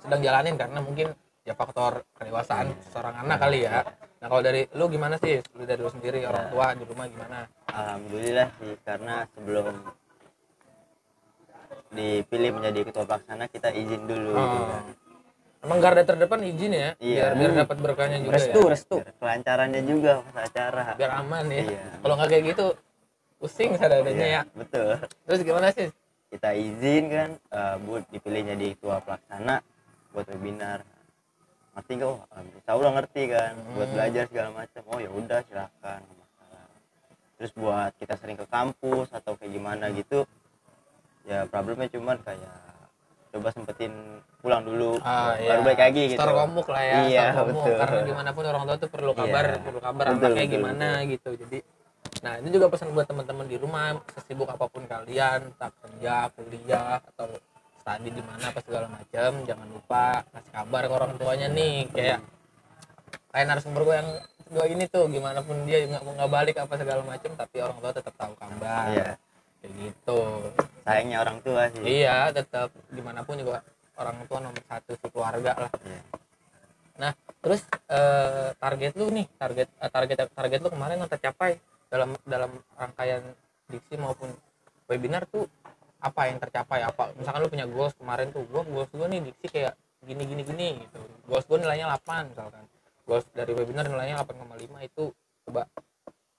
sedang 0.03 0.21
jalanin. 0.25 0.57
Karena 0.59 0.81
mungkin 0.83 1.15
ya 1.43 1.53
faktor 1.53 2.07
kedewasaan 2.15 2.71
seorang 2.89 3.15
anak 3.21 3.39
kali 3.39 3.59
ya. 3.63 3.83
Nah 4.19 4.27
kalau 4.27 4.41
dari 4.41 4.63
lu 4.73 4.87
gimana 4.87 5.19
sih? 5.19 5.43
Lu 5.53 5.63
dari 5.63 5.79
lu 5.79 5.91
sendiri 5.91 6.23
orang 6.23 6.47
tua 6.49 6.67
di 6.73 6.85
rumah 6.85 7.07
gimana? 7.07 7.39
alhamdulillah 7.73 8.49
sih 8.61 8.77
karena 8.85 9.25
sebelum 9.33 9.73
dipilih 11.91 12.51
menjadi 12.53 12.81
ketua 12.85 13.05
pelaksana 13.05 13.45
kita 13.49 13.69
izin 13.71 14.03
dulu 14.05 14.33
gitu 14.33 14.39
Oh. 14.39 14.69
kan. 14.69 14.85
Emang 15.63 15.79
garda 15.79 16.03
terdepan 16.03 16.43
izin 16.43 16.73
ya? 16.75 16.91
Iya. 16.99 17.33
Biar 17.33 17.39
biar 17.39 17.53
dapat 17.65 17.77
berkahnya 17.79 18.19
juga 18.21 18.35
restu 18.35 18.61
ya. 18.61 18.69
restu 18.69 18.97
Biar 18.99 19.15
kelancarannya 19.17 19.83
juga 19.85 20.13
pas 20.27 20.37
acara 20.43 20.85
Biar 20.97 21.13
aman 21.17 21.45
ya. 21.49 21.63
Iya. 21.65 21.83
Kalau 21.97 22.15
nggak 22.17 22.29
kayak 22.29 22.45
gitu 22.51 22.67
pusing 23.39 23.71
sadadanya 23.75 24.27
Iya, 24.27 24.37
ya. 24.39 24.43
betul 24.53 24.89
Terus 25.25 25.41
gimana 25.43 25.69
sih? 25.71 25.89
kita 26.29 26.51
izin 26.53 27.05
kan 27.09 27.31
eh, 27.37 27.77
buat 27.85 28.05
dipilih 28.09 28.43
jadi 28.49 28.67
ketua 28.73 28.97
pelaksana 29.01 29.61
buat 30.11 30.27
webinar 30.29 30.81
ngerti 31.73 31.93
oh 32.03 32.21
insya 32.39 32.71
Allah 32.71 32.91
ngerti 32.93 33.23
kan 33.27 33.53
buat 33.73 33.85
Hmm. 33.85 33.95
belajar 33.95 34.25
segala 34.29 34.49
macam 34.53 34.83
oh 34.87 34.99
ya 34.99 35.11
udah 35.11 35.41
silakan 35.43 36.01
nggak 36.03 36.19
masalah 36.21 36.67
terus 37.35 37.53
buat 37.55 37.91
kita 37.97 38.15
sering 38.17 38.37
ke 38.37 38.47
kampus 38.47 39.09
atau 39.11 39.33
kayak 39.35 39.53
gimana 39.53 39.85
gitu 39.91 40.29
ya 41.23 41.47
problemnya 41.47 41.89
cuman 41.89 42.19
kayak 42.21 42.57
coba 43.33 43.49
sempetin 43.49 43.93
pulang 44.45 44.61
dulu 44.61 45.01
Ah, 45.01 45.33
baru 45.33 45.41
iya. 45.41 45.65
balik 45.65 45.81
lagi 45.81 46.03
gitu 46.13 46.21
Store 46.21 46.37
komuk 46.37 46.67
lah 46.69 46.83
ya, 46.85 46.97
Iya, 47.09 47.25
komuk. 47.33 47.65
betul. 47.65 47.77
Karena 47.81 47.99
gimana 48.05 48.29
pun 48.29 48.45
orang 48.45 48.63
tua 48.67 48.77
tuh 48.77 48.91
perlu 48.93 49.13
kabar, 49.17 49.45
Iya. 49.49 49.63
perlu 49.63 49.81
kabar 49.81 50.05
Betul, 50.05 50.19
anaknya 50.21 50.37
betul, 50.37 50.53
gimana 50.53 50.89
gitu. 51.09 51.31
Jadi 51.41 51.59
nah 52.21 52.35
ini 52.37 52.49
juga 52.53 52.67
pesan 52.69 52.93
buat 52.93 53.09
teman-teman 53.09 53.47
di 53.49 53.57
rumah, 53.57 53.97
sesibuk 54.13 54.45
apa 54.47 54.69
pun 54.69 54.85
kalian, 54.85 55.49
tak 55.57 55.73
kerja, 55.81 56.29
kuliah 56.37 57.01
atau 57.01 57.33
studi 57.83 58.09
di 58.15 58.23
mana 58.23 58.55
apa 58.55 58.61
segala 58.63 58.87
macam, 58.87 59.31
jangan 59.43 59.69
lupa 59.69 60.23
kasih 60.31 60.53
kabar 60.55 60.83
ke 60.87 60.93
orang 60.95 61.13
tuanya 61.19 61.47
nih 61.51 61.91
kayak 61.91 62.19
kayak 63.35 63.45
narasumber 63.51 63.83
gue 63.83 63.97
yang 63.99 64.11
dua 64.53 64.65
ini 64.69 64.85
tuh 64.87 65.09
gimana 65.09 65.41
pun 65.43 65.57
dia 65.65 65.83
nggak 65.89 66.03
mau 66.05 66.13
nggak 66.15 66.31
balik 66.31 66.57
apa 66.61 66.75
segala 66.77 67.03
macam 67.03 67.31
tapi 67.35 67.57
orang 67.59 67.79
tua 67.81 67.93
tetap 67.93 68.15
tahu 68.15 68.33
kabar. 68.37 68.87
Iya. 68.93 69.11
Kayak 69.59 69.73
gitu. 69.81 70.21
Sayangnya 70.85 71.19
orang 71.25 71.39
tua 71.41 71.63
sih. 71.73 71.83
Iya 71.83 72.31
tetap 72.31 72.69
gimana 72.93 73.25
pun 73.25 73.41
juga 73.41 73.65
orang 73.97 74.17
tua 74.29 74.39
nomor 74.39 74.63
satu 74.69 74.93
si 74.95 75.07
keluarga 75.09 75.53
lah. 75.57 75.73
Iya. 75.83 76.03
Nah, 76.93 77.13
terus 77.41 77.65
eh, 77.89 78.53
target 78.61 78.93
lu 79.01 79.09
nih, 79.09 79.27
target 79.41 79.69
eh, 79.73 79.91
target 79.91 80.17
target 80.29 80.61
lu 80.61 80.69
kemarin 80.69 81.01
yang 81.01 81.11
tercapai 81.11 81.57
dalam 81.89 82.13
dalam 82.29 82.53
rangkaian 82.77 83.25
diksi 83.73 83.97
maupun 83.97 84.29
webinar 84.93 85.25
tuh 85.33 85.49
apa 86.03 86.21
yang 86.27 86.37
tercapai 86.37 86.83
apa? 86.83 87.15
Misalkan 87.15 87.41
lu 87.41 87.49
punya 87.49 87.65
goals 87.65 87.95
kemarin 87.95 88.29
tuh, 88.29 88.43
gua 88.47 88.63
goals 88.65 88.91
gua 88.91 89.07
nih 89.07 89.23
diksi 89.23 89.47
kayak 89.49 89.73
gini 90.03 90.23
gini 90.27 90.43
gini 90.43 90.69
gitu. 90.83 90.99
Goals 91.25 91.47
gua 91.47 91.59
nilainya 91.59 91.87
8 91.97 92.27
misalkan. 92.29 92.63
Goals 93.03 93.27
dari 93.31 93.53
webinar 93.53 93.87
nilainya 93.87 94.19
8,5 94.19 94.59
itu 94.83 95.05
coba 95.43 95.63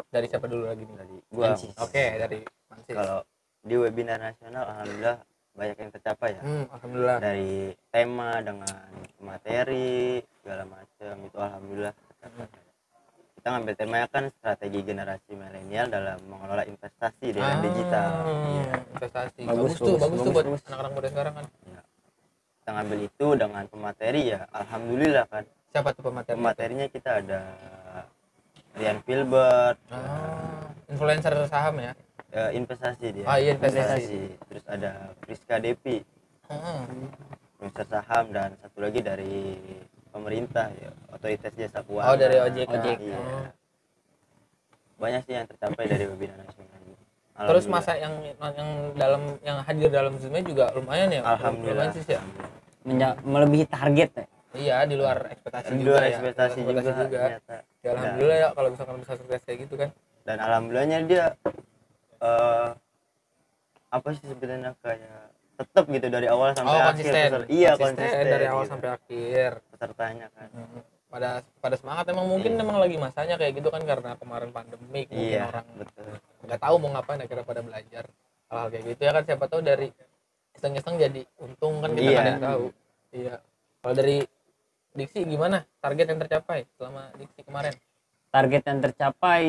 dari 0.09 0.27
siapa 0.27 0.45
dulu 0.45 0.67
lagi 0.67 0.83
nih? 0.83 0.95
dari 0.95 1.15
gua. 1.27 1.55
Oke, 1.79 2.03
dari 2.17 2.39
Mansis. 2.67 2.93
kalau 2.93 3.19
di 3.63 3.75
webinar 3.75 4.19
nasional 4.19 4.67
alhamdulillah 4.67 5.17
banyak 5.53 5.77
yang 5.77 5.91
tercapai 5.91 6.29
ya 6.33 6.41
Hmm, 6.41 6.65
alhamdulillah. 6.67 7.17
dari 7.21 7.53
tema 7.87 8.41
dengan 8.41 8.75
materi 9.21 10.19
segala 10.41 10.63
macam 10.65 11.15
itu 11.21 11.37
alhamdulillah. 11.37 11.93
Kita 13.43 13.59
ngambil 13.59 13.75
temanya 13.75 14.07
kan 14.07 14.23
strategi 14.33 14.79
generasi 14.87 15.35
milenial 15.35 15.91
dalam 15.91 16.15
mengelola 16.31 16.63
investasi 16.63 17.27
di 17.27 17.35
era 17.35 17.43
Ah, 17.43 17.59
digital 17.59 18.11
Iya. 18.23 18.71
Investasi. 18.87 19.39
Bagus, 19.43 19.59
Bagus, 19.59 19.75
tuh, 19.75 19.87
bagus, 19.91 19.99
bagus, 19.99 20.23
tuh 20.23 20.31
buat 20.31 20.45
anak-anak 20.63 20.91
muda 20.95 21.07
sekarang 21.11 21.33
kan. 21.35 21.45
Iya. 21.61 21.81
kita 22.55 22.69
ngambil 22.71 22.99
itu 23.03 23.27
dengan 23.35 23.63
pemateri 23.67 24.21
ya 24.23 24.41
alhamdulillah 24.49 25.25
kan 25.27 25.43
Siapa 25.67 25.89
tuh 25.91 26.03
pemateri? 26.07 26.33
pematerinya 26.33 26.87
kita 26.87 27.09
ada 27.19 27.41
Rian 28.73 29.03
Filbert 29.03 29.75
Ah, 29.91 30.71
influencer 30.87 31.35
saham 31.43 31.83
ya. 31.83 31.91
eh, 32.31 32.49
investasi 32.55 33.05
dia 33.11 33.27
Ah, 33.27 33.35
iya, 33.35 33.59
investasi. 33.59 34.39
terus 34.47 34.63
ada 34.65 35.11
Priska 35.19 35.59
Depi 35.59 35.99
Hmm. 36.47 37.11
influencer 37.59 37.91
saham 37.91 38.31
dan 38.31 38.55
satu 38.57 38.79
lagi 38.79 39.03
dari 39.03 39.35
pemerintah 40.13 40.69
ya 40.71 40.93
otoritas 41.09 41.49
jasa 41.51 41.81
keuangan 41.81 42.07
Oh, 42.07 42.15
dari 42.15 42.37
OJK. 42.37 42.69
OJK. 42.69 42.99
Iya. 43.01 43.17
Oh. 43.17 43.45
banyak 44.93 45.21
sih 45.25 45.33
yang 45.33 45.43
tercapai 45.43 45.83
dari 45.83 46.05
webinar 46.05 46.37
nasional 46.39 46.79
ini. 46.79 46.95
Terus 47.35 47.65
masa 47.65 47.97
yang 47.97 48.13
yang 48.23 48.69
dalam 48.93 49.21
yang 49.41 49.57
hadir 49.59 49.89
dalam 49.89 50.13
zoomnya 50.15 50.39
juga 50.41 50.69
lumayan 50.71 51.09
ya. 51.09 51.21
alhamdulillah 51.27 51.89
Lumayan 51.89 51.97
sih 51.99 52.05
ya. 52.07 52.21
Menja- 52.83 53.17
melebihi 53.19 53.65
target 53.65 54.09
ya. 54.13 54.25
Iya 54.53 54.75
di 54.85 54.95
luar 54.95 55.17
ekspektasi 55.27 55.65
di 55.67 55.81
juga 55.81 55.89
luar 55.89 56.03
ya. 56.03 56.09
ekspektasi 56.13 56.57
luar 56.57 56.69
juga, 56.69 56.79
ekspektasi 56.79 57.09
ternyata. 57.09 57.55
Ya, 57.81 57.89
alhamdulillah 57.91 58.37
ya 58.37 58.47
kalau 58.53 58.69
misalkan 58.69 58.95
bisa 59.01 59.13
sukses 59.17 59.41
kayak 59.43 59.59
gitu 59.59 59.75
kan. 59.75 59.89
dan 60.23 60.37
alhamdulillahnya 60.39 60.99
dia 61.03 61.25
eh 62.21 62.67
apa 63.89 64.07
sih 64.13 64.23
sebenarnya 64.23 64.71
kayak 64.79 65.22
tetap 65.55 65.85
gitu 65.87 66.07
dari 66.07 66.25
awal 66.25 66.51
sampai 66.51 66.69
oh 66.69 66.79
akhir 66.79 66.87
konsisten. 66.89 67.29
peser- 67.29 67.49
iya 67.49 67.71
konsisten, 67.75 68.25
dari 68.25 68.45
awal 68.45 68.63
gitu. 68.63 68.71
sampai 68.71 68.89
akhir. 68.91 69.49
pesertanya 69.69 70.27
kan 70.31 70.49
Hmm. 70.49 70.81
Pada 71.07 71.29
pada 71.59 71.75
semangat 71.75 72.09
emang 72.09 72.25
mungkin 72.25 72.51
Iya. 72.51 72.61
emang 72.63 72.77
lagi 72.79 72.97
masanya 72.97 73.37
kayak 73.37 73.53
gitu 73.53 73.69
kan 73.69 73.81
karena 73.81 74.17
kemarin 74.17 74.49
pandemik 74.49 75.05
mungkin 75.07 75.29
iya 75.29 75.45
orang 75.45 75.67
betul 75.75 76.09
nggak 76.41 76.57
tahu 76.59 76.75
mau 76.75 76.89
ngapain 76.91 77.19
akhirnya 77.19 77.45
pada 77.45 77.61
belajar 77.61 78.03
hal-hal 78.49 78.67
kayak 78.67 78.83
gitu 78.87 79.01
ya 79.03 79.11
kan 79.11 79.23
siapa 79.23 79.45
tahu 79.45 79.61
dari 79.61 79.87
iseng-iseng 80.53 80.95
jadi 80.97 81.21
untung 81.37 81.73
kan 81.79 81.91
kita 81.91 82.09
Iya. 82.09 82.21
yang 82.27 82.41
tahu 82.41 82.65
iya 83.11 83.35
kalau 83.79 83.93
dari 83.93 84.17
diksi 84.91 85.19
gimana 85.23 85.61
target 85.77 86.05
yang 86.07 86.19
tercapai 86.19 86.59
selama 86.73 87.01
diksi 87.13 87.41
kemarin 87.43 87.73
target 88.31 88.61
yang 88.63 88.79
tercapai 88.81 89.43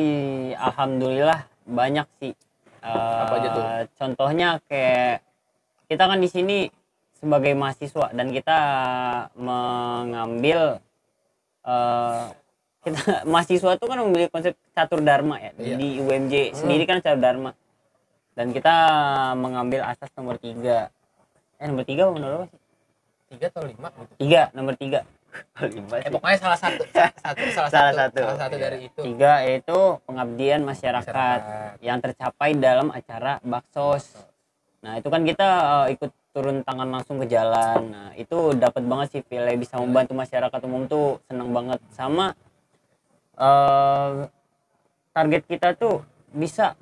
alhamdulillah 0.55 1.39
banyak 1.65 2.05
sih 2.19 2.33
Eh, 2.77 2.93
Apa 2.93 3.41
aja 3.41 3.49
tuh? 3.49 3.63
contohnya 3.97 4.61
kayak 4.61 5.25
kita 5.85 6.03
kan 6.05 6.17
di 6.17 6.27
sini 6.27 6.57
sebagai 7.15 7.53
mahasiswa 7.53 8.11
dan 8.11 8.27
kita 8.29 8.59
mengambil 9.35 10.79
eh, 11.63 12.25
kita 12.81 13.01
mahasiswa 13.31 13.71
itu 13.73 13.85
kan 13.85 13.97
memiliki 13.99 14.29
konsep 14.29 14.53
catur 14.71 15.01
dharma 15.01 15.39
ya. 15.39 15.51
Iya. 15.55 15.75
di 15.75 15.89
UMJ 15.97 16.33
sendiri 16.53 16.83
kan 16.83 16.99
catur 16.99 17.19
dharma. 17.19 17.51
Dan 18.35 18.51
kita 18.51 18.75
mengambil 19.33 19.87
asas 19.87 20.11
nomor 20.13 20.35
tiga. 20.35 20.91
Eh 21.55 21.65
nomor 21.65 21.81
tiga 21.83 22.03
nomor 22.05 22.31
apa 22.35 22.45
sih? 22.45 22.59
Tiga 23.25 23.45
atau 23.47 23.63
lima 23.63 23.87
gitu? 23.89 24.13
Tiga 24.19 24.41
nomor 24.51 24.75
tiga. 24.75 25.01
Lima 25.67 25.99
eh 25.99 26.07
pokoknya 26.07 26.37
salah 26.39 26.55
satu. 26.55 26.83
Satu 27.23 27.43
salah, 27.51 27.67
Salah 27.67 27.91
satu, 27.91 28.15
satu. 28.15 28.19
salah 28.23 28.37
satu 28.37 28.55
Iya. 28.55 28.63
dari 28.63 28.77
itu. 28.87 28.99
Tiga 29.03 29.33
yaitu 29.43 29.79
pengabdian 30.03 30.61
masyarakat, 30.61 31.11
Masyarakat. 31.11 31.75
yang 31.81 31.99
tercapai 31.99 32.49
dalam 32.55 32.87
acara 32.89 33.39
baksos 33.41 34.15
nah 34.85 35.01
itu 35.01 35.09
kan 35.09 35.25
kita 35.25 35.49
eh, 35.89 35.97
ikut 35.97 36.11
turun 36.29 36.61
tangan 36.61 36.85
langsung 36.93 37.17
ke 37.17 37.25
jalan. 37.25 37.81
Nah 37.89 38.07
itu 38.13 38.53
dapat 38.53 38.85
banget 38.85 39.07
sih 39.17 39.21
feel 39.25 39.49
bisa 39.57 39.81
membantu 39.81 40.13
masyarakat 40.13 40.59
umum 40.69 40.85
tuh 40.85 41.17
seneng 41.25 41.49
banget. 41.49 41.81
Sama 41.89 42.37
eh, 43.33 44.29
target 45.09 45.43
kita 45.49 45.73
tuh 45.73 46.05
bisa 46.29 46.77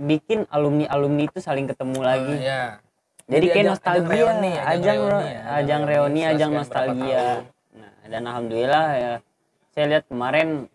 bikin 0.00 0.48
alumni 0.48 0.88
alumni 0.88 1.28
itu 1.28 1.44
saling 1.44 1.68
ketemu 1.68 1.98
lagi. 2.00 2.34
Oh, 2.36 2.40
iya. 2.40 2.64
jadi 3.26 3.46
kayak 3.50 3.58
ajang- 3.58 3.72
nostalgia 3.74 4.14
ajang 4.14 4.28
reuni, 4.30 4.52
ajang 4.54 5.00
reuni 5.02 5.34
ajang 5.42 5.82
reuni 5.82 6.20
ajang 6.22 6.50
nostalgia. 6.54 7.26
nah 7.74 7.92
dan 8.06 8.22
alhamdulillah 8.22 8.86
ya 8.94 9.12
saya 9.74 9.84
lihat 9.90 10.04
kemarin 10.06 10.70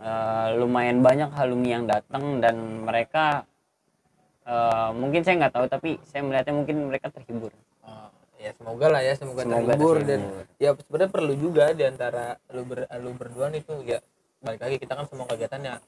eh, 0.00 0.48
lumayan 0.56 1.04
banyak 1.04 1.28
alumni 1.36 1.70
yang 1.76 1.84
datang 1.84 2.40
dan 2.40 2.56
mereka 2.88 3.44
eh, 4.50 4.90
mungkin 4.92 5.20
saya 5.22 5.34
nggak 5.46 5.54
tahu 5.54 5.66
tapi 5.70 5.90
saya 6.02 6.26
melihatnya 6.26 6.54
mungkin 6.58 6.76
mereka 6.90 7.06
terhibur. 7.14 7.54
Oh, 7.86 8.10
ya 8.36 8.50
semoga 8.58 8.86
lah 8.90 9.00
ya 9.00 9.14
semoga, 9.14 9.46
Semoga 9.46 9.62
terhibur 9.70 9.96
dan 10.02 10.20
ya 10.58 10.70
sebenarnya 10.74 11.10
perlu 11.14 11.34
juga 11.38 11.64
di 11.70 11.84
antara 11.86 12.34
lu 12.50 12.62
ber, 12.66 12.90
lu 12.98 13.10
berdua 13.14 13.46
nih 13.48 13.62
tuh 13.62 13.78
ya 13.86 14.02
balik 14.40 14.60
lagi 14.64 14.76
kita 14.80 14.92
kan 14.96 15.04
semua 15.06 15.28
kegiatannya 15.28 15.78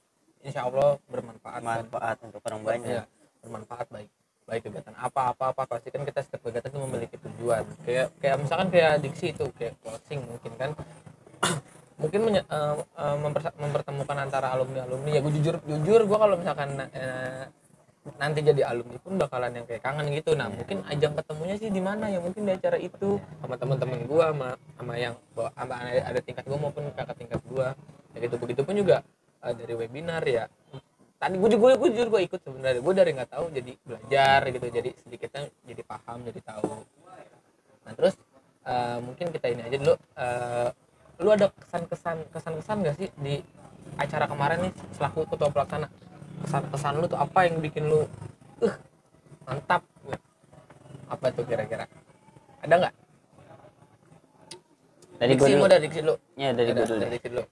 insya 0.45 0.69
Allah 0.69 1.01
bermanfaat 1.09 1.61
kan. 1.61 1.67
manfaat 1.67 2.17
untuk 2.23 2.41
orang 2.45 2.61
banyak. 2.63 3.03
ya, 3.03 3.03
bermanfaat 3.41 3.87
baik 3.89 4.11
baik 4.43 4.63
kegiatan 4.67 4.95
apa 4.99 5.33
apa 5.33 5.45
apa 5.55 5.63
pasti 5.71 5.89
kan 5.95 6.03
kita 6.03 6.21
setiap 6.21 6.43
kegiatan 6.45 6.69
itu 6.69 6.81
memiliki 6.83 7.17
tujuan. 7.17 7.63
Kayak 7.87 8.07
kayak 8.21 8.37
misalkan 8.43 8.69
kayak 8.75 8.93
diksi 9.01 9.27
itu 9.33 9.47
kayak 9.57 9.75
closing 9.81 10.21
mungkin 10.27 10.53
kan. 10.59 10.71
Mungkin 12.03 12.19
menye- 12.27 12.43
eh, 12.51 12.75
mempersa- 13.23 13.55
mempertemukan 13.55 14.17
antara 14.19 14.51
alumni 14.51 14.83
alumni 14.83 15.15
ya 15.15 15.21
gue 15.23 15.33
jujur 15.39 15.55
jujur 15.63 16.01
gue 16.03 16.19
kalau 16.19 16.35
misalkan 16.35 16.75
eh, 16.91 17.47
nanti 18.19 18.43
jadi 18.43 18.67
alumni 18.67 18.99
pun 18.99 19.15
bakalan 19.15 19.55
yang 19.55 19.67
kayak 19.67 19.83
kangen 19.83 20.11
gitu. 20.11 20.35
Nah 20.35 20.51
Iya. 20.51 20.57
mungkin 20.59 20.79
ajang 20.91 21.13
ketemunya 21.23 21.55
sih 21.59 21.71
di 21.71 21.83
mana 21.83 22.11
ya? 22.11 22.19
Mungkin 22.19 22.43
di 22.43 22.53
acara 22.53 22.79
itu 22.79 23.23
sama 23.39 23.55
teman-teman 23.55 24.01
gua 24.11 24.35
sama 24.35 24.49
sama 24.75 24.95
yang 24.99 25.15
sama 25.35 25.75
ada, 25.79 26.03
ada 26.11 26.21
tingkat 26.23 26.45
gua 26.51 26.59
maupun 26.59 26.91
kakak 26.99 27.17
tingkat 27.19 27.41
gua. 27.47 27.79
Ya 28.13 28.19
gitu 28.27 28.37
begitu 28.43 28.61
pun 28.67 28.75
juga 28.75 29.07
eh, 29.47 29.55
dari 29.55 29.75
webinar 29.79 30.23
ya. 30.27 30.51
Tadi 31.23 31.39
gue 31.39 31.51
juga 31.55 31.79
gue 31.79 31.89
jujur 31.95 32.09
gue 32.11 32.23
ikut 32.27 32.41
sebenarnya. 32.43 32.83
Gue 32.83 32.95
dari 32.99 33.15
nggak 33.15 33.31
tahu 33.31 33.55
jadi 33.55 33.73
belajar 33.87 34.41
gitu. 34.51 34.67
Jadi 34.67 34.91
sedikitnya 35.07 35.43
jadi 35.63 35.83
paham 35.87 36.19
jadi 36.27 36.41
tahu. 36.43 36.83
Nah 37.87 37.93
terus 37.95 38.19
eh, 38.67 38.99
mungkin 38.99 39.31
kita 39.31 39.47
ini 39.47 39.63
aja 39.63 39.77
dulu. 39.79 39.95
Eh, 40.19 40.69
lu 41.23 41.31
ada 41.31 41.47
kesan-kesan 41.55 42.27
kesan-kesan 42.35 42.77
gak 42.83 42.97
sih 42.99 43.09
di 43.23 43.39
acara 43.95 44.27
kemarin 44.27 44.67
nih 44.67 44.73
selaku 44.99 45.23
ketua 45.31 45.55
pelaksana 45.55 45.87
kesan-kesan 46.43 46.99
lu 46.99 47.07
tuh 47.07 47.21
apa 47.21 47.47
yang 47.47 47.63
bikin 47.63 47.87
lu 47.87 48.05
uh 48.63 48.75
mantap. 49.47 49.83
Apa 51.11 51.29
tuh 51.35 51.45
kira-kira? 51.45 51.85
Ada 52.63 52.75
nggak? 52.79 52.95
Dari 55.23 55.39
gue 55.39 55.47
diksi 55.47 55.55
dulu. 55.55 55.71
dari 55.71 55.83
diksi 55.87 56.01
dulu 56.03 56.15
ya 56.35 56.51
dari 56.51 56.71
gue 56.75 56.83
dulu. 56.83 56.99
dari 56.99 57.19
dulu 57.23 57.43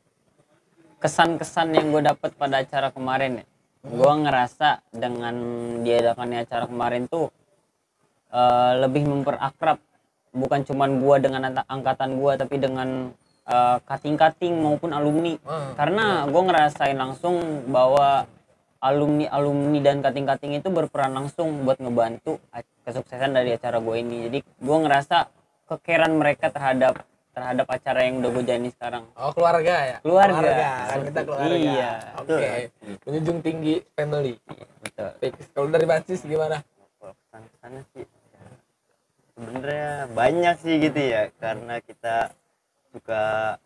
kesan-kesan 1.00 1.72
yang 1.72 1.86
gue 1.94 2.02
dapet 2.04 2.30
pada 2.36 2.60
acara 2.60 2.92
kemarin 2.92 3.40
ya. 3.42 3.46
Gue 3.80 4.12
ngerasa 4.26 4.84
dengan 4.92 5.34
diadakannya 5.80 6.44
acara 6.44 6.68
kemarin 6.68 7.08
tuh 7.08 7.32
eh, 8.30 8.72
lebih 8.84 9.08
memperakrab. 9.08 9.80
Bukan 10.30 10.62
cuman 10.68 11.00
gue 11.00 11.16
dengan 11.24 11.42
angkatan 11.64 12.20
gue 12.20 12.32
tapi 12.36 12.56
dengan 12.60 13.14
eh, 13.48 13.78
kating-kating 13.88 14.60
maupun 14.60 14.92
alumni. 14.92 15.38
Wah, 15.40 15.72
karena 15.78 16.28
gue 16.28 16.42
ngerasain 16.44 16.98
langsung 16.98 17.64
bahwa 17.72 18.28
alumni 18.80 19.28
alumni 19.28 19.78
dan 19.84 20.00
kating-kating 20.00 20.56
itu 20.56 20.68
berperan 20.72 21.12
langsung 21.12 21.68
buat 21.68 21.76
ngebantu 21.76 22.40
kesuksesan 22.84 23.36
dari 23.36 23.54
acara 23.54 23.78
gue 23.78 23.96
ini 24.00 24.16
jadi 24.28 24.38
gue 24.40 24.78
ngerasa 24.88 25.28
kekeran 25.68 26.16
mereka 26.16 26.48
terhadap 26.48 27.04
terhadap 27.30 27.66
acara 27.68 28.08
yang 28.08 28.24
udah 28.24 28.30
gue 28.34 28.42
jalani 28.42 28.70
sekarang 28.74 29.04
Oh 29.14 29.30
keluarga 29.30 29.74
ya? 29.86 29.96
Keluarga. 30.02 30.50
kan 30.90 30.98
kita 31.06 31.20
keluarga. 31.22 31.54
Iya. 31.54 31.92
Oke. 32.18 32.48
Menjunjung 33.06 33.38
tinggi 33.38 33.74
family. 33.94 34.34
Betul. 34.82 35.30
Kalau 35.54 35.68
dari 35.70 35.86
Basis 35.86 36.26
gimana? 36.26 36.58
kesan 37.60 37.84
sih 37.94 38.04
sebenarnya 39.36 40.10
banyak 40.12 40.56
sih 40.60 40.74
gitu 40.80 41.00
ya 41.00 41.32
karena 41.40 41.80
kita 41.80 42.32
suka 42.92 43.56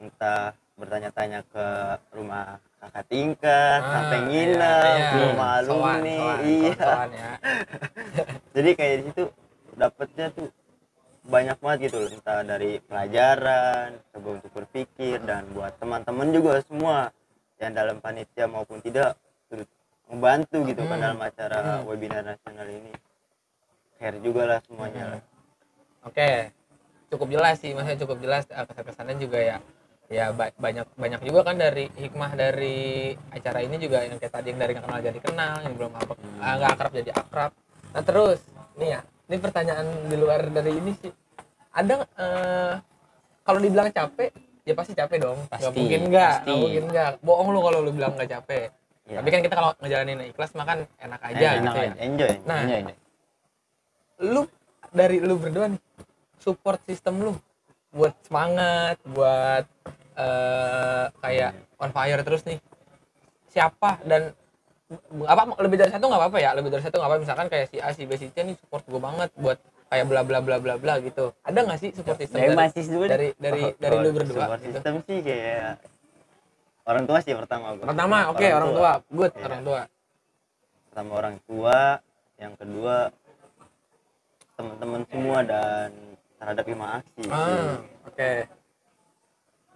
entah 0.00 0.56
bertanya-tanya 0.82 1.40
ke 1.46 1.66
rumah 2.10 2.58
kakak 2.82 3.06
tingkat 3.06 3.78
Ah, 3.78 3.90
sampai 3.94 4.18
iya, 4.18 4.26
nginep 4.26 4.82
iya. 4.82 5.06
ke 5.06 5.16
rumah 5.22 5.50
Soan, 5.62 5.62
alumni 5.62 6.16
soan, 6.18 6.38
iya 6.42 6.72
soan 6.74 7.10
ya. 7.14 7.30
jadi 8.58 8.70
kayak 8.74 8.94
di 8.98 9.02
situ 9.06 9.24
dapetnya 9.72 10.26
tuh 10.34 10.48
banyak 11.22 11.56
banget 11.62 11.78
gitu 11.86 11.96
loh 12.02 12.10
entah 12.10 12.42
dari 12.42 12.82
pelajaran 12.82 13.88
coba 14.10 14.28
untuk 14.36 14.50
berpikir 14.52 15.22
dan 15.22 15.46
buat 15.54 15.70
teman-teman 15.78 16.28
juga 16.34 16.58
semua 16.66 17.14
yang 17.62 17.72
dalam 17.72 18.02
panitia 18.02 18.50
maupun 18.50 18.82
tidak 18.82 19.14
turut 19.46 19.70
membantu 20.10 20.66
gitu 20.66 20.82
kan 20.82 20.98
Hmm. 20.98 21.04
dalam 21.06 21.20
acara 21.22 21.56
Hmm. 21.62 21.86
webinar 21.86 22.26
nasional 22.26 22.66
ini 22.66 22.90
care 23.96 24.18
juga 24.18 24.42
lah 24.44 24.58
semuanya 24.66 25.04
lah. 25.14 25.22
Oke. 26.02 26.50
Cukup 27.06 27.28
jelas 27.30 27.60
sih, 27.60 27.70
maksudnya 27.70 28.02
cukup 28.02 28.18
jelas 28.18 28.42
eh, 28.50 28.64
kesan-kesannya 28.66 29.14
juga 29.16 29.38
ya. 29.38 29.56
Ya 30.12 30.28
ba- 30.30 30.52
banyak 30.54 30.84
banyak 30.92 31.20
juga 31.24 31.40
kan 31.42 31.56
dari 31.56 31.88
hikmah 31.90 32.36
dari 32.36 32.78
acara 33.32 33.64
ini 33.64 33.80
juga 33.80 34.04
yang 34.04 34.20
kayak 34.20 34.28
tadi 34.30 34.52
yang 34.52 34.60
dari 34.60 34.72
nggak 34.72 34.84
kenal 34.84 35.00
jadi 35.00 35.18
kenal, 35.18 35.54
yang 35.64 35.72
belum 35.72 35.92
apa 35.96 36.12
ah, 36.36 36.52
nggak 36.54 36.70
akrab 36.70 36.92
jadi 36.92 37.10
akrab. 37.12 37.50
Nah 37.90 38.02
terus 38.04 38.38
nih 38.76 38.88
ya, 38.90 39.00
ini 39.26 39.36
pertanyaan 39.38 39.86
di 40.04 40.16
luar 40.16 40.40
dari 40.46 40.72
ini 40.74 40.92
sih. 40.94 41.08
Ada 41.72 41.94
eh, 42.04 42.72
kalau 43.42 43.58
dibilang 43.58 43.88
capek, 43.88 44.30
ya 44.62 44.74
pasti 44.76 44.92
capek 44.92 45.16
dong. 45.18 45.38
Pasti, 45.48 45.72
mungkin 45.72 46.00
nggak, 46.06 46.34
nggak 46.44 46.58
mungkin 46.60 46.84
nggak. 46.86 47.10
Bohong 47.20 47.48
lu 47.48 47.60
kalau 47.62 47.78
lu 47.80 47.90
bilang 47.90 48.12
nggak 48.12 48.30
capek. 48.30 48.68
Iya. 49.02 49.16
Tapi 49.18 49.28
kan 49.30 49.40
kita 49.40 49.54
kalau 49.56 49.70
ngejalanin 49.80 50.18
ikhlas 50.26 50.52
makan 50.52 50.76
enak 50.96 51.20
aja 51.24 51.46
Enak 51.50 51.56
gitu 51.58 51.72
ya. 51.74 51.88
aja, 51.88 51.98
enjoy 51.98 52.32
Nah, 52.44 52.58
Enjoy, 52.62 52.78
enjoy. 52.78 52.96
lu 54.22 54.42
dari 54.88 55.18
lu 55.18 55.34
berdua 55.34 55.66
nih 55.66 55.80
support 56.38 56.78
sistem 56.84 57.18
lu 57.18 57.32
buat 57.90 58.14
semangat 58.22 59.00
buat 59.02 59.66
eh 60.22 61.04
kayak 61.18 61.50
on 61.76 61.90
fire 61.90 62.22
terus 62.22 62.46
nih. 62.46 62.58
Siapa? 63.50 63.98
Dan 64.06 64.30
apa 65.24 65.42
lebih 65.58 65.80
dari 65.80 65.88
satu 65.88 66.04
nggak 66.04 66.20
apa-apa 66.20 66.38
ya 66.38 66.52
lebih 66.52 66.68
dari 66.68 66.84
satu 66.84 67.00
nggak 67.00 67.10
apa 67.10 67.16
misalkan 67.18 67.46
kayak 67.48 67.66
si 67.72 67.80
A 67.80 67.90
si 67.90 68.04
B 68.04 68.12
si 68.14 68.28
C 68.28 68.44
nih 68.44 68.52
support 68.60 68.84
gue 68.84 69.00
banget 69.00 69.32
buat 69.40 69.56
kayak 69.88 70.04
bla 70.04 70.20
bla 70.20 70.38
bla 70.44 70.56
bla 70.60 70.74
bla 70.76 70.94
gitu. 71.00 71.32
Ada 71.42 71.58
nggak 71.64 71.78
sih 71.80 71.90
support 71.92 72.20
system 72.20 72.38
Dari 72.38 72.52
dari 72.52 72.88
dulu 72.88 73.04
dari 73.08 73.28
dari, 73.36 73.62
Oh, 73.64 73.72
dari 73.76 73.96
lu 73.96 74.00
kalau 74.04 74.16
berdua 74.20 74.36
support 74.36 74.60
gitu? 74.60 74.68
sistem 74.76 74.94
sih 75.04 75.18
kayak 75.20 75.70
orang 76.82 77.04
tua 77.08 77.18
sih 77.20 77.32
pertama 77.32 77.66
gua. 77.72 77.86
pertama 77.88 78.16
oke 78.30 78.46
orang 78.46 78.70
tua. 78.72 78.92
good 79.08 79.32
Iya. 79.32 79.44
orang 79.48 79.60
tua. 79.64 79.80
Pertama 80.92 81.10
orang 81.16 81.36
tua 81.48 81.78
yang 82.36 82.52
kedua 82.56 82.96
teman-teman 84.52 85.02
semua 85.08 85.38
dan 85.40 85.88
terhadap 86.36 86.64
lima 86.68 86.86
aksi 87.00 87.22
ah 87.32 87.80
oke. 88.04 88.30
support 88.44 88.61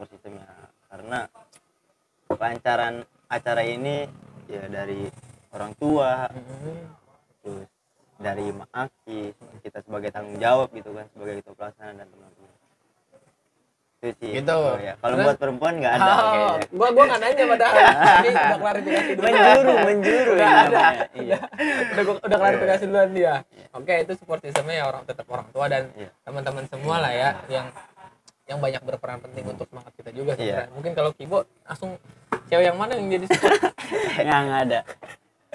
sistemnya 0.04 0.44
karena 0.86 1.18
kelancaran 2.26 2.94
acara 3.26 3.62
ini 3.62 4.04
ya 4.46 4.62
dari 4.66 5.08
orang 5.50 5.72
tua 5.74 6.28
terus 7.40 7.66
dari 8.16 8.42
lima 8.44 8.64
aksi 8.70 9.32
kita 9.60 9.80
sebagai 9.80 10.08
tanggung 10.08 10.36
jawab 10.36 10.68
gitu 10.70 10.90
kan 10.90 11.06
sebagai 11.10 11.40
ketua 11.40 11.54
pelaksana 11.54 11.92
dan 11.94 12.06
teman-teman. 12.06 12.52
Itu 13.96 14.08
sih 14.18 14.30
Gitu. 14.34 14.44
kalau 14.46 14.76
ya. 14.78 14.94
Kalau 14.98 15.16
buat 15.18 15.36
perempuan 15.36 15.74
nggak 15.76 15.94
ada 15.94 16.04
Oh, 16.06 16.16
kayaknya. 16.22 16.66
gua 16.70 16.88
gua 16.90 17.04
nggak 17.06 17.20
nanya 17.22 17.44
padahal 17.46 17.76
ini 18.20 18.30
udah 18.30 18.58
klarifikasi 18.58 19.10
dulu 19.10 19.24
menjuru 19.26 19.72
menjuru 19.82 20.32
ini 20.32 20.44
ada. 20.44 20.82
iya. 21.14 21.38
Udah 21.90 22.02
gua, 22.04 22.14
udah 22.22 22.38
klarifikasi 22.38 22.82
duluan 22.84 23.10
dia. 23.12 23.34
Oke 23.72 23.94
itu 23.98 24.12
support 24.14 24.40
sistemnya 24.40 24.76
ya 24.76 24.84
orang 24.86 25.02
tetap 25.04 25.26
orang 25.26 25.48
tua 25.50 25.66
dan 25.66 25.82
Iya. 25.92 26.10
teman-teman 26.22 26.64
semua 26.66 26.96
lah 26.98 27.12
ya 27.12 27.30
yang 27.48 27.66
yang 28.46 28.58
banyak 28.62 28.82
berperan 28.86 29.18
penting 29.18 29.44
untuk 29.46 29.66
semangat 29.66 29.92
kita 29.98 30.10
juga 30.14 30.38
sebenarnya. 30.38 30.70
Iya. 30.70 30.74
mungkin 30.74 30.92
kalau 30.94 31.10
Kibo 31.14 31.42
langsung 31.66 31.98
cewek 32.46 32.64
yang 32.70 32.78
mana 32.78 32.94
yang 32.94 33.08
jadi 33.10 33.26
support? 33.26 33.60
Nggak 34.26 34.40
nggak 34.46 34.60
ada. 34.70 34.80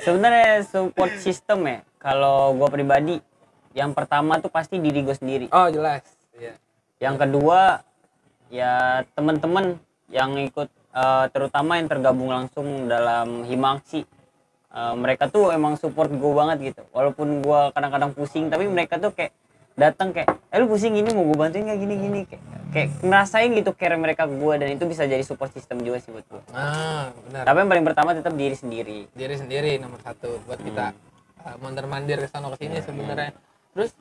Sebenarnya 0.02 0.52
support 0.68 1.12
system 1.24 1.60
ya. 1.68 1.80
Kalau 2.02 2.58
gue 2.58 2.68
pribadi 2.68 3.16
yang 3.72 3.96
pertama 3.96 4.42
tuh 4.44 4.52
pasti 4.52 4.82
diri 4.82 5.06
gue 5.06 5.16
sendiri. 5.16 5.46
Oh 5.56 5.72
jelas. 5.72 6.04
Iya. 6.36 6.60
Yang 7.00 7.16
kedua 7.28 7.86
ya 8.52 9.06
teman-teman 9.16 9.80
yang 10.12 10.36
ikut 10.36 10.68
eh, 10.92 11.26
terutama 11.32 11.80
yang 11.80 11.88
tergabung 11.88 12.28
langsung 12.28 12.92
dalam 12.92 13.48
himaksi 13.48 14.04
Eh, 14.72 14.96
mereka 14.96 15.28
tuh 15.28 15.52
emang 15.52 15.76
support 15.76 16.08
gue 16.08 16.32
banget 16.32 16.72
gitu. 16.72 16.82
Walaupun 16.96 17.44
gue 17.44 17.62
kadang-kadang 17.76 18.16
pusing 18.16 18.48
tapi 18.48 18.72
mereka 18.72 18.96
tuh 18.96 19.12
kayak 19.12 19.36
datang 19.80 20.12
kayak 20.12 20.28
eh 20.52 20.58
lu 20.60 20.68
pusing 20.68 20.94
gini 20.94 21.10
mau 21.16 21.24
gue 21.26 21.38
bantuin 21.38 21.64
nggak? 21.64 21.80
Gini 21.80 21.96
gini. 21.98 22.20
Kayak 22.28 22.44
kayak 22.72 22.90
ngerasain 23.04 23.52
gitu 23.52 23.72
care 23.76 24.00
mereka 24.00 24.24
ke 24.28 24.36
gue 24.40 24.54
dan 24.56 24.70
itu 24.72 24.84
bisa 24.88 25.04
jadi 25.04 25.24
support 25.28 25.52
system 25.52 25.84
juga 25.84 26.00
sih 26.00 26.12
buat 26.16 26.24
gue 26.24 26.42
ah 26.56 27.12
benar. 27.28 27.44
Tapi 27.44 27.58
yang 27.60 27.70
paling 27.70 27.86
pertama 27.86 28.10
tetap 28.16 28.34
diri 28.36 28.56
sendiri. 28.56 29.00
Diri 29.12 29.36
sendiri 29.36 29.76
nomor 29.80 30.00
satu 30.00 30.40
buat 30.48 30.60
kita 30.64 30.96
uh, 31.44 31.56
mondar 31.60 31.86
mandir 31.92 32.18
ke 32.24 32.28
sana 32.32 32.48
ke 32.56 32.64
sini 32.64 32.80
sebenarnya. 32.80 33.36
terus 33.72 33.96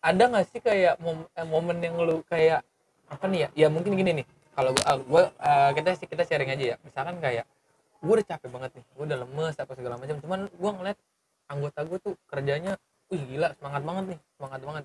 ada 0.00 0.22
nggak 0.30 0.46
sih 0.48 0.60
kayak 0.64 0.96
mom- 1.02 1.28
eh, 1.32 1.46
momen 1.48 1.76
yang 1.80 1.96
lu 1.98 2.24
kayak 2.28 2.64
apa 3.08 3.24
nih 3.28 3.48
ya? 3.48 3.66
Ya 3.66 3.68
mungkin 3.72 3.96
gini 3.96 4.22
nih. 4.22 4.26
Kalau 4.52 4.74
gua, 4.74 4.84
uh, 4.84 4.98
gua 5.06 5.22
uh, 5.40 5.70
kita 5.72 5.96
kita 5.96 6.22
sharing 6.28 6.50
aja 6.52 6.64
ya. 6.74 6.76
Misalkan 6.84 7.16
kayak 7.24 7.44
gue 7.98 8.12
udah 8.14 8.26
capek 8.26 8.48
banget 8.52 8.70
nih. 8.78 8.84
Gue 8.94 9.04
udah 9.10 9.18
lemes 9.26 9.56
apa 9.58 9.72
segala 9.74 9.94
macam. 9.98 10.16
Cuman 10.22 10.40
gue 10.46 10.70
ngeliat 10.70 10.98
anggota 11.48 11.80
gue 11.88 11.98
tuh 12.04 12.14
kerjanya 12.28 12.76
wih 13.08 13.22
gila 13.24 13.48
semangat 13.56 13.82
banget 13.84 14.04
nih 14.14 14.18
semangat 14.36 14.60
banget. 14.64 14.84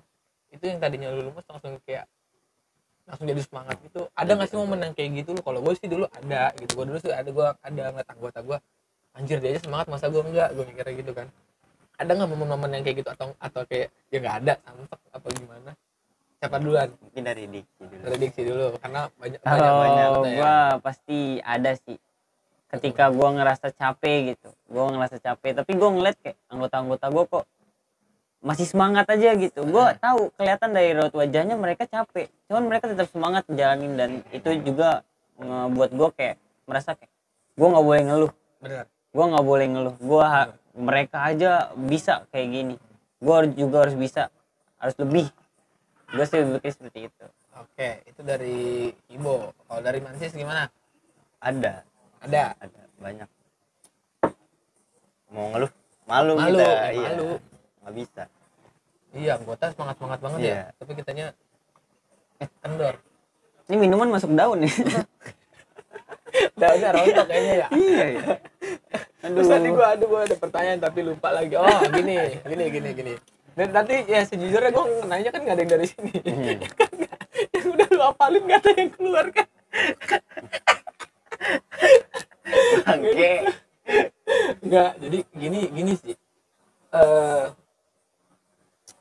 Itu 0.54 0.64
yang 0.70 0.78
tadinya 0.80 1.08
lu 1.12 1.20
lemes 1.30 1.46
langsung 1.48 1.76
kayak 1.84 2.04
langsung 3.04 3.26
jadi 3.28 3.42
semangat 3.44 3.76
gitu. 3.84 4.08
Ada 4.16 4.30
nggak 4.36 4.48
sih 4.48 4.56
momen 4.56 4.78
yang 4.80 4.94
kayak 4.96 5.10
gitu 5.20 5.30
lu? 5.36 5.40
Kalau 5.44 5.60
gue 5.60 5.72
sih 5.76 5.88
dulu 5.88 6.06
ada 6.08 6.52
gitu. 6.56 6.70
Gue 6.78 6.84
dulu 6.88 6.98
sih 7.02 7.12
ada 7.12 7.28
gue 7.28 7.46
ada 7.46 7.80
ngeliat 7.92 8.08
anggota 8.08 8.38
gue 8.40 8.58
anjir 9.14 9.38
dia 9.38 9.50
aja 9.54 9.60
semangat 9.62 9.86
masa 9.92 10.08
gue 10.08 10.22
enggak? 10.24 10.48
Gue 10.56 10.64
mikirnya 10.64 10.94
gitu 10.96 11.12
kan. 11.12 11.26
Ada 12.00 12.10
nggak 12.16 12.28
momen-momen 12.32 12.70
yang 12.74 12.82
kayak 12.82 12.96
gitu? 13.04 13.10
Atau 13.12 13.36
atau 13.36 13.62
kayak 13.68 13.88
ya 14.08 14.18
nggak 14.18 14.36
ada 14.44 14.52
sampek 14.64 15.00
apa 15.12 15.28
gimana? 15.36 15.70
Siapa 16.40 16.56
duluan? 16.60 16.88
Mungkin 17.00 17.22
dari 17.24 17.44
diksi 17.48 17.82
dulu. 17.84 18.02
Prediksi 18.08 18.40
dulu 18.44 18.64
karena 18.80 19.00
banyak 19.20 19.40
banyak 19.40 19.60
kalau 19.60 19.82
banyak 19.84 20.08
gue 20.40 20.56
pasti 20.80 21.18
ada 21.44 21.72
sih. 21.76 21.98
Ketika 22.64 23.06
gue 23.06 23.28
ngerasa 23.38 23.70
capek 23.70 24.34
gitu 24.34 24.50
gue 24.66 24.82
ngerasa 24.82 25.22
capek 25.22 25.62
tapi 25.62 25.78
gue 25.78 25.90
ngeliat 25.94 26.18
kayak 26.18 26.34
anggota-anggota 26.50 27.06
gue 27.06 27.24
kok 27.30 27.44
masih 28.44 28.68
semangat 28.68 29.08
aja 29.08 29.32
gitu. 29.34 29.64
Gue 29.64 29.80
Hmm. 29.80 29.96
tahu 29.96 30.20
kelihatan 30.36 30.70
dari 30.76 30.92
raut 30.92 31.16
wajahnya 31.16 31.56
mereka 31.56 31.88
capek. 31.88 32.28
Cuman 32.46 32.68
mereka 32.68 32.92
tetap 32.92 33.08
semangat 33.08 33.48
jalanin 33.48 33.96
dan 33.96 34.10
itu 34.30 34.52
juga 34.60 35.00
ngebuat 35.40 35.90
gue 35.96 36.08
kayak 36.12 36.36
merasa 36.68 36.92
kayak 36.92 37.10
gue 37.56 37.68
nggak 37.72 37.86
boleh 37.88 38.02
ngeluh. 38.04 38.32
Benar 38.60 38.84
gue 39.14 39.24
nggak 39.24 39.46
boleh 39.46 39.66
ngeluh. 39.70 39.94
Gue 40.02 40.26
mereka 40.74 41.18
aja 41.24 41.70
bisa 41.72 42.26
kayak 42.34 42.48
gini. 42.50 42.76
Gue 43.22 43.36
juga 43.56 43.88
harus 43.88 43.96
bisa 43.96 44.28
harus 44.76 44.94
lebih. 45.00 45.30
Gue 46.12 46.24
sih 46.28 46.42
berpikir 46.44 46.70
seperti 46.74 47.00
itu. 47.08 47.26
Oke 47.56 48.04
itu 48.04 48.20
dari 48.20 48.90
Ibo. 49.08 49.54
Kalau 49.56 49.80
dari 49.80 50.02
Mansis 50.02 50.34
gimana? 50.34 50.66
Ada. 51.40 51.86
Ada. 52.20 52.58
Ada 52.60 52.80
banyak. 53.00 53.28
Mau 55.32 55.50
ngeluh? 55.50 55.72
Malu, 56.04 56.32
Malu, 56.36 56.58
kita. 56.60 56.68
Ya, 56.68 56.88
iya. 56.92 57.08
malu. 57.16 57.30
Nggak 57.84 57.94
bisa 57.94 58.22
iya 59.12 59.36
anggota 59.36 59.70
semangat 59.70 59.96
semangat 60.00 60.20
banget 60.24 60.38
ya 60.40 60.48
Iya. 60.48 60.62
tapi 60.80 60.92
kitanya 60.96 61.26
eh 62.40 62.48
kendor 62.64 62.94
ini 63.68 63.76
minuman 63.76 64.08
masuk 64.10 64.32
daun 64.32 64.64
nih 64.64 64.72
udah 66.58 66.70
udah 66.74 66.90
rontok 66.96 67.26
kayaknya 67.30 67.54
ya 67.54 67.66
iya 67.76 68.04
ya 68.18 68.22
Terus 69.24 69.48
tadi 69.48 69.68
gua 69.72 69.96
ada 69.96 70.04
gua 70.04 70.20
ada 70.28 70.36
pertanyaan 70.36 70.80
tapi 70.84 71.00
lupa 71.00 71.32
lagi. 71.32 71.56
Oh, 71.56 71.64
gini, 71.88 72.44
gini, 72.44 72.64
gini, 72.68 72.88
gini. 72.92 73.12
Dan 73.56 73.72
nanti 73.72 74.04
ya 74.04 74.20
sejujurnya 74.20 74.68
gua 74.68 74.84
nanya 75.08 75.32
kan 75.32 75.40
nggak 75.40 75.56
ada 75.56 75.62
yang 75.64 75.72
dari 75.72 75.86
sini. 75.88 76.12
Hmm. 76.20 76.60
Ya 76.60 76.70
kan 76.76 76.92
yang 77.56 77.66
udah 77.72 77.88
lu 77.88 78.02
apalin 78.04 78.42
nggak 78.44 78.60
ada 78.60 78.70
yang 78.76 78.90
keluar 78.92 79.26
kan? 79.32 79.48
oke 82.84 83.32
Nggak. 84.60 84.90
Jadi 85.00 85.18
gini, 85.32 85.60
gini 85.72 85.92
sih. 85.96 86.14
Eh 86.92 87.44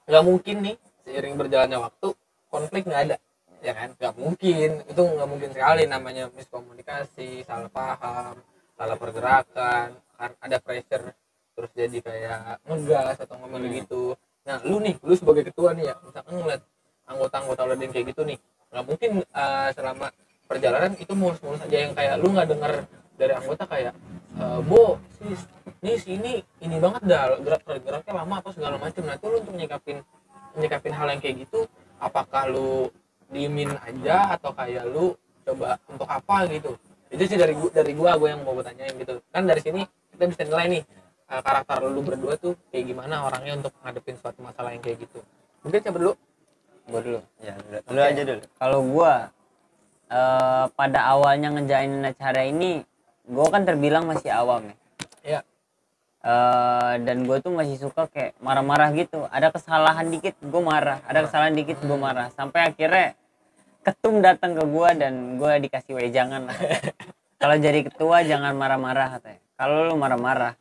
nggak 0.07 0.23
mungkin 0.23 0.55
nih 0.65 0.75
seiring 1.03 1.35
berjalannya 1.39 1.79
waktu 1.79 2.07
konflik 2.49 2.83
nggak 2.87 3.01
ada. 3.09 3.17
Ya 3.63 3.73
kan? 3.75 3.89
Nggak 3.95 4.13
mungkin. 4.19 4.69
Itu 4.87 5.01
nggak 5.03 5.29
mungkin 5.29 5.49
sekali 5.55 5.83
namanya 5.87 6.23
miskomunikasi 6.33 7.47
salah 7.47 7.71
paham 7.71 8.35
salah 8.73 8.97
pergerakan 8.97 9.95
kan 10.17 10.31
ada 10.41 10.57
pressure 10.57 11.13
terus 11.53 11.71
jadi 11.77 11.97
kayak 12.01 12.65
ngegas 12.65 13.17
atau 13.21 13.35
ngomong 13.37 13.69
gitu. 13.69 14.17
Nah 14.43 14.57
lu 14.65 14.81
nih 14.81 14.97
lu 15.05 15.13
sebagai 15.13 15.47
ketua 15.47 15.77
nih 15.77 15.93
ya 15.93 15.95
misalkan 16.01 16.41
ngeliat 16.41 16.61
anggota-anggota 17.07 17.61
yang 17.77 17.93
kayak 17.93 18.07
gitu 18.15 18.21
nih 18.25 18.37
nggak 18.73 18.85
mungkin 18.89 19.11
eh, 19.21 19.69
selama 19.77 20.07
perjalanan 20.49 20.91
itu 20.97 21.13
mulus-mulus 21.13 21.61
aja 21.61 21.77
yang 21.77 21.93
kayak 21.93 22.17
lu 22.17 22.33
nggak 22.33 22.49
denger 22.49 22.73
dari 23.19 23.33
anggota 23.35 23.63
kayak 23.69 23.93
eh, 24.39 24.59
bo 24.65 24.97
sis 25.19 25.41
nih 25.83 25.97
sini 25.99 26.33
ini 26.63 26.75
banget 26.79 27.01
dah 27.05 27.37
gerak 27.43 27.61
geraknya 27.65 28.13
lama 28.23 28.39
apa 28.39 28.49
segala 28.55 28.75
macam 28.79 29.03
nah 29.03 29.15
itu 29.19 29.25
lu 29.27 29.37
untuk 29.43 29.55
nyikapin 29.55 29.97
nyikapin 30.57 30.93
hal 30.93 31.07
yang 31.11 31.21
kayak 31.21 31.45
gitu 31.45 31.65
apakah 32.03 32.51
lu 32.51 32.91
diemin 33.33 33.73
aja 33.81 34.37
atau 34.37 34.53
kayak 34.53 34.85
lu 34.91 35.17
coba 35.43 35.79
untuk 35.89 36.07
apa 36.07 36.45
gitu? 36.51 36.71
Itu 37.09 37.23
sih 37.29 37.37
dari 37.37 37.53
gua 37.57 37.69
dari 37.73 37.93
gua 37.97 38.11
gua 38.19 38.29
yang 38.35 38.41
mau 38.45 38.53
bertanyain 38.53 38.93
gitu. 38.99 39.19
Kan 39.33 39.49
dari 39.49 39.61
sini 39.63 39.81
kita 40.13 40.23
bisa 40.29 40.41
nilai 40.45 40.65
nih 40.79 40.83
eh, 41.33 41.41
karakter 41.41 41.77
lu 41.87 42.01
berdua 42.05 42.33
tuh 42.37 42.53
kayak 42.69 42.85
gimana 42.93 43.25
orangnya 43.25 43.59
untuk 43.63 43.73
ngadepin 43.81 44.15
suatu 44.21 44.39
masalah 44.45 44.71
yang 44.75 44.83
kayak 44.85 45.01
gitu. 45.03 45.19
Mungkin 45.65 45.79
siapa 45.81 45.97
dulu? 45.97 46.13
Gue 46.83 46.99
dulu. 46.99 47.19
Ya 47.39 47.53
lu, 47.57 47.79
lu 47.79 47.99
Oke. 47.99 48.11
aja 48.11 48.21
dulu. 48.27 48.43
Kalau 48.59 48.79
gua 48.85 49.13
eh, 50.11 50.65
pada 50.73 50.99
awalnya 51.09 51.49
ngejainin 51.53 52.03
acara 52.05 52.41
ini 52.45 52.85
gua 53.27 53.47
kan 53.51 53.63
terbilang 53.63 54.07
masih 54.07 54.31
awam 54.31 54.67
ya. 54.67 54.75
Ya 55.23 55.39
Eh, 56.23 56.93
dan 57.03 57.27
gue 57.27 57.37
tuh 57.43 57.51
masih 57.51 57.75
suka 57.75 58.07
kayak 58.07 58.31
marah-marah 58.39 58.95
gitu. 58.95 59.27
Ada 59.27 59.51
kesalahan 59.51 60.07
dikit 60.07 60.39
gue 60.39 60.61
marah. 60.63 61.03
Ada 61.03 61.27
kesalahan 61.27 61.51
dikit 61.51 61.83
gue 61.83 61.99
marah. 61.99 62.31
Sampai 62.31 62.71
akhirnya 62.71 63.19
ketum 63.83 64.23
datang 64.23 64.55
ke 64.55 64.63
gue 64.63 64.89
dan 64.95 65.35
gue 65.35 65.51
dikasih 65.67 65.99
wejangan. 65.99 66.47
Lah 66.47 66.55
kalau 67.43 67.59
jadi 67.59 67.83
ketua 67.83 68.23
jangan 68.23 68.55
marah-marah 68.55 69.19
katanya. 69.19 69.43
Kalau 69.59 69.91
lu 69.91 69.95
marah-marah 69.99 70.55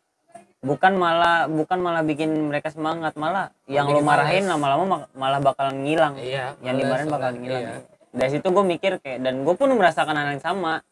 bukan 0.63 0.95
malah 0.99 1.47
bukan 1.47 1.79
malah 1.79 2.03
bikin 2.07 2.31
mereka 2.47 2.71
semangat 2.71 3.19
malah 3.19 3.51
yang 3.67 3.87
lu 3.87 3.99
bikin 3.99 4.07
marahin 4.07 4.45
lama-lama 4.51 5.07
malah 5.15 5.39
bakalan 5.39 5.79
ngilang. 5.87 6.19
Iya 6.19 6.59
yang 6.67 6.75
dimarahin 6.75 7.07
bakalan 7.07 7.39
orang, 7.39 7.43
ngilang. 7.47 7.63
iya. 7.63 7.75
dari 8.11 8.31
situ 8.35 8.47
gue 8.51 8.65
mikir 8.67 8.93
kayak 8.99 9.23
dan 9.23 9.47
gue 9.47 9.55
pun 9.55 9.71
merasakan 9.71 10.15
hal 10.19 10.35
yang 10.35 10.43
sama. 10.43 10.83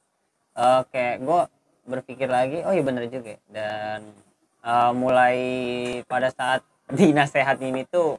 Eh, 0.55 0.83
kayak 0.95 1.27
gue 1.27 1.41
berpikir 1.91 2.31
lagi 2.31 2.63
oh 2.63 2.71
iya 2.71 2.83
bener 2.87 3.11
juga 3.11 3.35
ya. 3.35 3.41
dan 3.51 4.01
eh, 4.63 4.93
mulai 4.95 5.37
pada 6.07 6.31
saat 6.31 6.63
dinasehatin 6.99 7.83
itu 7.83 8.17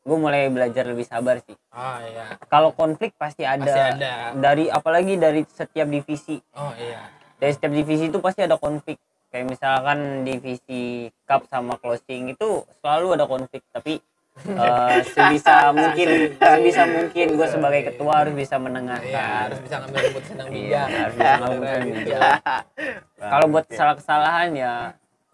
gue 0.00 0.16
mulai 0.16 0.48
belajar 0.48 0.88
lebih 0.88 1.04
sabar 1.04 1.38
sih. 1.44 1.56
Oh 1.76 1.98
iya. 2.00 2.34
Kalau 2.48 2.72
konflik 2.72 3.12
pasti 3.20 3.44
ada, 3.44 3.62
Pasti 3.62 3.80
ada. 4.00 4.32
dari 4.32 4.66
apalagi 4.72 5.20
dari 5.20 5.44
setiap 5.44 5.86
divisi. 5.86 6.40
Oh 6.56 6.72
iya. 6.80 7.04
Dari 7.36 7.52
setiap 7.52 7.72
divisi 7.72 8.08
itu 8.08 8.18
pasti 8.18 8.40
ada 8.40 8.56
konflik. 8.56 8.96
Kayak 9.30 9.46
misalkan 9.54 10.24
divisi 10.26 11.06
cup 11.28 11.46
sama 11.52 11.76
closing 11.78 12.32
itu 12.32 12.64
selalu 12.80 13.14
ada 13.14 13.28
konflik 13.28 13.62
tapi 13.70 14.00
eh, 14.40 15.00
sebisa 15.04 15.54
mungkin 15.76 16.08
sebisa 16.34 16.82
mungkin 16.86 17.26
gue 17.34 17.48
sebagai 17.48 17.82
ketua 17.92 18.12
harus 18.24 18.34
bisa 18.34 18.56
iya 18.56 18.62
menengahkan 18.62 19.38
harus 19.46 19.58
bisa 19.60 19.74
ngambil 19.78 20.00
keputusan 20.08 20.36
yang 20.38 20.48
Iya, 20.50 20.56
bijak 20.56 20.86
harus 20.88 21.14
bisa 21.14 21.34
ngambil 21.36 21.58
keputusan 21.60 21.80
yang 21.80 21.98
bijak. 21.98 22.20
kalau 23.20 23.46
buat 23.48 23.64
kesalahan-kesalahan 23.66 24.48
ya 24.54 24.74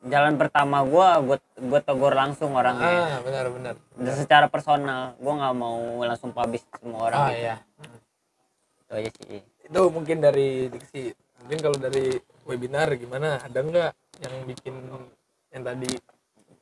jalan 0.06 0.34
pertama 0.38 0.78
gue 0.82 1.08
gue 1.24 1.38
gue 1.66 1.80
tegur 1.82 2.12
langsung 2.12 2.54
orangnya. 2.54 3.18
Ah 3.18 3.18
benar 3.20 3.44
benar. 3.50 3.74
Dan 3.96 4.14
secara 4.14 4.46
personal 4.46 5.18
gue 5.18 5.32
nggak 5.34 5.54
mau 5.54 5.78
langsung 6.02 6.30
publish 6.30 6.62
semua 6.78 7.10
orang 7.10 7.20
oh 7.20 7.28
gitu. 7.28 7.42
iya. 7.42 7.56
Itu 8.86 8.92
aja 8.94 9.10
sih. 9.10 9.40
Itu 9.66 9.80
mungkin 9.90 10.16
dari 10.22 10.70
diksi. 10.70 11.10
Mungkin 11.42 11.58
kalau 11.58 11.74
dari 11.74 12.14
webinar 12.46 12.94
gimana? 12.94 13.42
Ada 13.42 13.58
nggak 13.58 13.90
yang 14.22 14.34
bikin 14.46 14.74
yang 15.50 15.62
tadi 15.64 15.90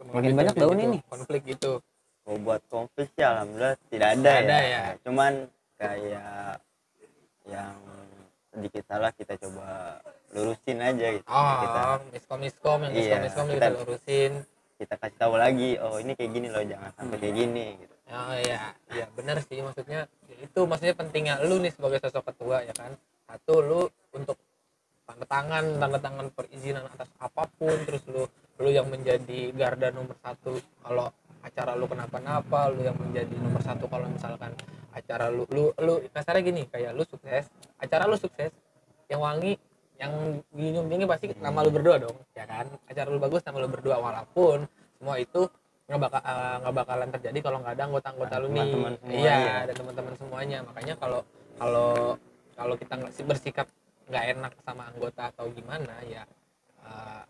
Makin 0.05 0.33
banyak 0.37 0.55
daun 0.57 0.77
gitu, 0.77 0.85
ini. 0.85 0.99
konflik 1.05 1.43
gitu 1.45 1.81
mau 2.25 2.37
buat 2.39 2.63
konflik 2.67 3.13
sih 3.13 3.23
alhamdulillah 3.23 3.77
tidak 3.89 4.09
ada, 4.11 4.21
Tidak 4.21 4.37
ada 4.41 4.59
ya. 4.59 4.67
ya. 4.67 4.85
cuman 5.01 5.33
kayak 5.77 6.57
yang 7.45 7.77
sedikit 8.49 8.83
salah 8.87 9.11
kita 9.13 9.35
coba 9.37 9.99
lurusin 10.31 10.79
aja 10.79 11.07
gitu. 11.13 11.27
Kita 11.27 11.81
oh 11.85 11.99
miskom 12.09 12.39
miskom 12.41 12.79
yang 12.81 12.93
miskom 12.93 13.13
Iya, 13.13 13.17
miskom 13.21 13.47
kita 13.47 13.59
kita- 13.61 13.75
lurusin. 13.77 14.33
kita 14.75 14.95
kasih 14.99 15.19
tahu 15.19 15.35
lagi 15.37 15.71
oh 15.79 15.97
ini 15.99 16.13
kayak 16.13 16.33
gini 16.33 16.49
loh 16.51 16.63
jangan 16.63 16.91
sampai 16.93 17.17
kayak 17.19 17.35
gini 17.37 17.67
gitu. 17.79 17.95
Oh 18.07 18.35
iya. 18.35 18.75
Iya 18.91 19.07
benar 19.13 19.37
sih 19.41 19.61
maksudnya 19.61 20.01
ya 20.25 20.37
itu 20.41 20.61
maksudnya 20.65 20.95
pentingnya 20.95 21.35
lu 21.43 21.61
nih 21.61 21.71
sebagai 21.71 21.99
sosok 22.01 22.25
ketua 22.33 22.63
ya 22.63 22.73
kan? 22.73 22.91
Satu 23.25 23.55
lu 23.61 23.81
untuk 24.11 24.35
tanda 25.05 25.27
tangan 25.27 25.65
tanda 25.79 25.99
tangan 26.01 26.27
perizinan 26.33 26.89
atas 26.89 27.07
apa 27.19 27.45
pun 27.55 27.77
terus 27.85 28.03
lu 28.09 28.25
lu 28.57 28.71
yang 28.71 28.89
menjadi 28.89 29.53
garda 29.53 29.91
nomor 29.91 30.17
satu 30.19 30.57
kalau 30.81 31.11
acara 31.45 31.77
lu 31.77 31.85
kenapa-napa 31.85 32.73
lu 32.73 32.81
yang 32.83 32.97
menjadi 32.97 33.37
nomor 33.37 33.61
satu 33.61 33.85
kalau 33.87 34.09
misalkan 34.09 34.57
acara 34.97 35.29
lu 35.29 35.45
lu 35.53 35.71
lu 35.77 35.95
kasarnya 36.09 36.43
gini 36.43 36.63
kayak 36.73 36.97
lu 36.97 37.05
sukses 37.05 37.53
acara 37.77 38.09
lu 38.09 38.17
sukses 38.17 38.49
yang 39.13 39.21
wangi 39.21 39.61
yang 40.01 40.11
gini 40.89 41.05
pasti 41.05 41.37
nama 41.39 41.61
lu 41.61 41.71
berdua 41.71 42.01
dong 42.01 42.17
ya 42.33 42.49
kan 42.49 42.67
acara 42.89 43.09
lu 43.13 43.21
bagus 43.21 43.45
nama 43.45 43.61
lu 43.61 43.69
berdua 43.69 44.01
walaupun 44.01 44.65
semua 44.97 45.21
itu 45.21 45.45
nggak 45.85 46.01
bakal 46.01 46.23
eh, 46.25 46.57
nggak 46.65 46.75
bakalan 46.81 47.09
terjadi 47.13 47.39
kalau 47.45 47.59
nggak 47.61 47.75
ada 47.77 47.85
anggota-anggota 47.93 48.35
lu 48.41 48.49
nih 48.49 48.65
Teman-teman 48.65 48.93
semua, 48.97 49.13
iya 49.21 49.35
iya. 49.37 49.55
ada 49.69 49.73
teman-teman 49.77 50.15
semuanya 50.17 50.59
makanya 50.65 50.95
kalau 50.97 51.21
kalau 51.61 51.93
kalau 52.57 52.75
kita 52.81 52.95
bersikap 53.29 53.67
nggak 54.09 54.25
enak 54.33 54.53
sama 54.65 54.83
anggota 54.89 55.23
atau 55.29 55.45
gimana 55.53 55.95
ya 56.09 56.25
eh, 56.89 57.23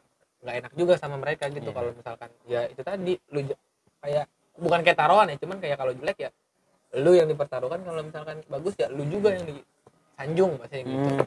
nggak 0.46 0.54
enak 0.62 0.72
juga 0.78 0.94
sama 1.00 1.16
mereka 1.18 1.50
gitu 1.50 1.66
Iya. 1.72 1.74
kalau 1.74 1.90
misalkan 1.98 2.30
ya 2.46 2.62
itu 2.70 2.82
tadi 2.86 3.12
lu 3.34 3.40
kayak 4.04 4.24
bukan 4.54 4.80
kayak 4.80 4.94
taruhan 4.96 5.26
ya 5.26 5.36
cuman 5.36 5.56
kayak 5.58 5.76
kalau 5.76 5.92
jelek 5.92 6.18
ya 6.20 6.30
lu 6.94 7.10
yang 7.10 7.26
dipertaruhkan 7.26 7.80
kalau 7.80 8.00
misalkan 8.00 8.36
bagus 8.46 8.74
ya 8.76 8.86
lu 8.86 9.02
juga 9.04 9.32
yang 9.32 9.44
disanjung 9.44 10.52
bahasanya 10.56 10.84
gitu 10.84 11.08
Hmm. 11.10 11.26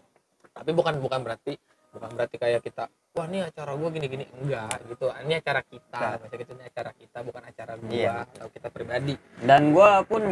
tapi 0.56 0.72
bukan 0.72 0.94
bukan 0.98 1.20
berarti 1.22 1.54
bukan 1.90 2.10
berarti 2.14 2.36
kayak 2.38 2.62
kita 2.62 2.88
wah 3.12 3.26
ini 3.26 3.42
acara 3.42 3.74
gua 3.74 3.90
gini 3.90 4.08
gini 4.08 4.26
enggak 4.32 4.78
gitu 4.88 5.06
ini 5.18 5.34
acara 5.36 5.62
kita 5.62 5.98
Nah. 5.98 6.16
maksudnya 6.16 6.40
gitu 6.40 6.52
ini 6.54 6.64
acara 6.66 6.92
kita 6.94 7.18
bukan 7.20 7.44
acara 7.44 7.74
gua 7.76 7.92
Iya. 7.92 8.14
atau 8.24 8.48
kita 8.48 8.68
pribadi 8.70 9.14
dan 9.40 9.62
gue 9.70 9.92
pun 10.06 10.24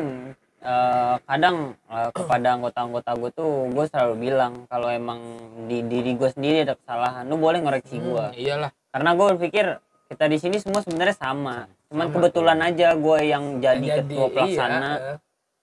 eh, 0.61 1.15
kadang 1.21 1.55
eh, 1.85 2.09
kepada 2.11 2.47
anggota-anggota 2.51 3.11
gue 3.15 3.31
tuh 3.31 3.51
gue 3.69 3.85
selalu 3.85 4.13
bilang 4.19 4.65
kalau 4.65 4.89
emang 4.89 5.19
di 5.65 5.83
diri 5.83 6.15
gue 6.15 6.25
sendiri 6.27 6.63
ada 6.63 6.73
kesalahan 6.75 7.21
lu 7.23 7.35
boleh 7.35 7.59
ngoreksi 7.59 7.97
gue 7.97 8.25
Hmm, 8.25 8.39
iyalah 8.39 8.71
karena 8.89 9.09
gue 9.11 9.25
berpikir 9.35 9.65
kita 10.05 10.25
di 10.25 10.37
sini 10.37 10.57
semua 10.57 10.79
sebenarnya 10.79 11.13
sama. 11.13 11.65
Cuman 11.87 12.05
Sama. 12.05 12.13
kebetulan 12.15 12.59
aja 12.61 12.87
gue 12.93 13.19
yang 13.23 13.43
jadi, 13.57 13.81
Jadi, 13.81 13.97
ketua 14.05 14.25
pelaksana. 14.27 14.91
iya, 14.91 15.13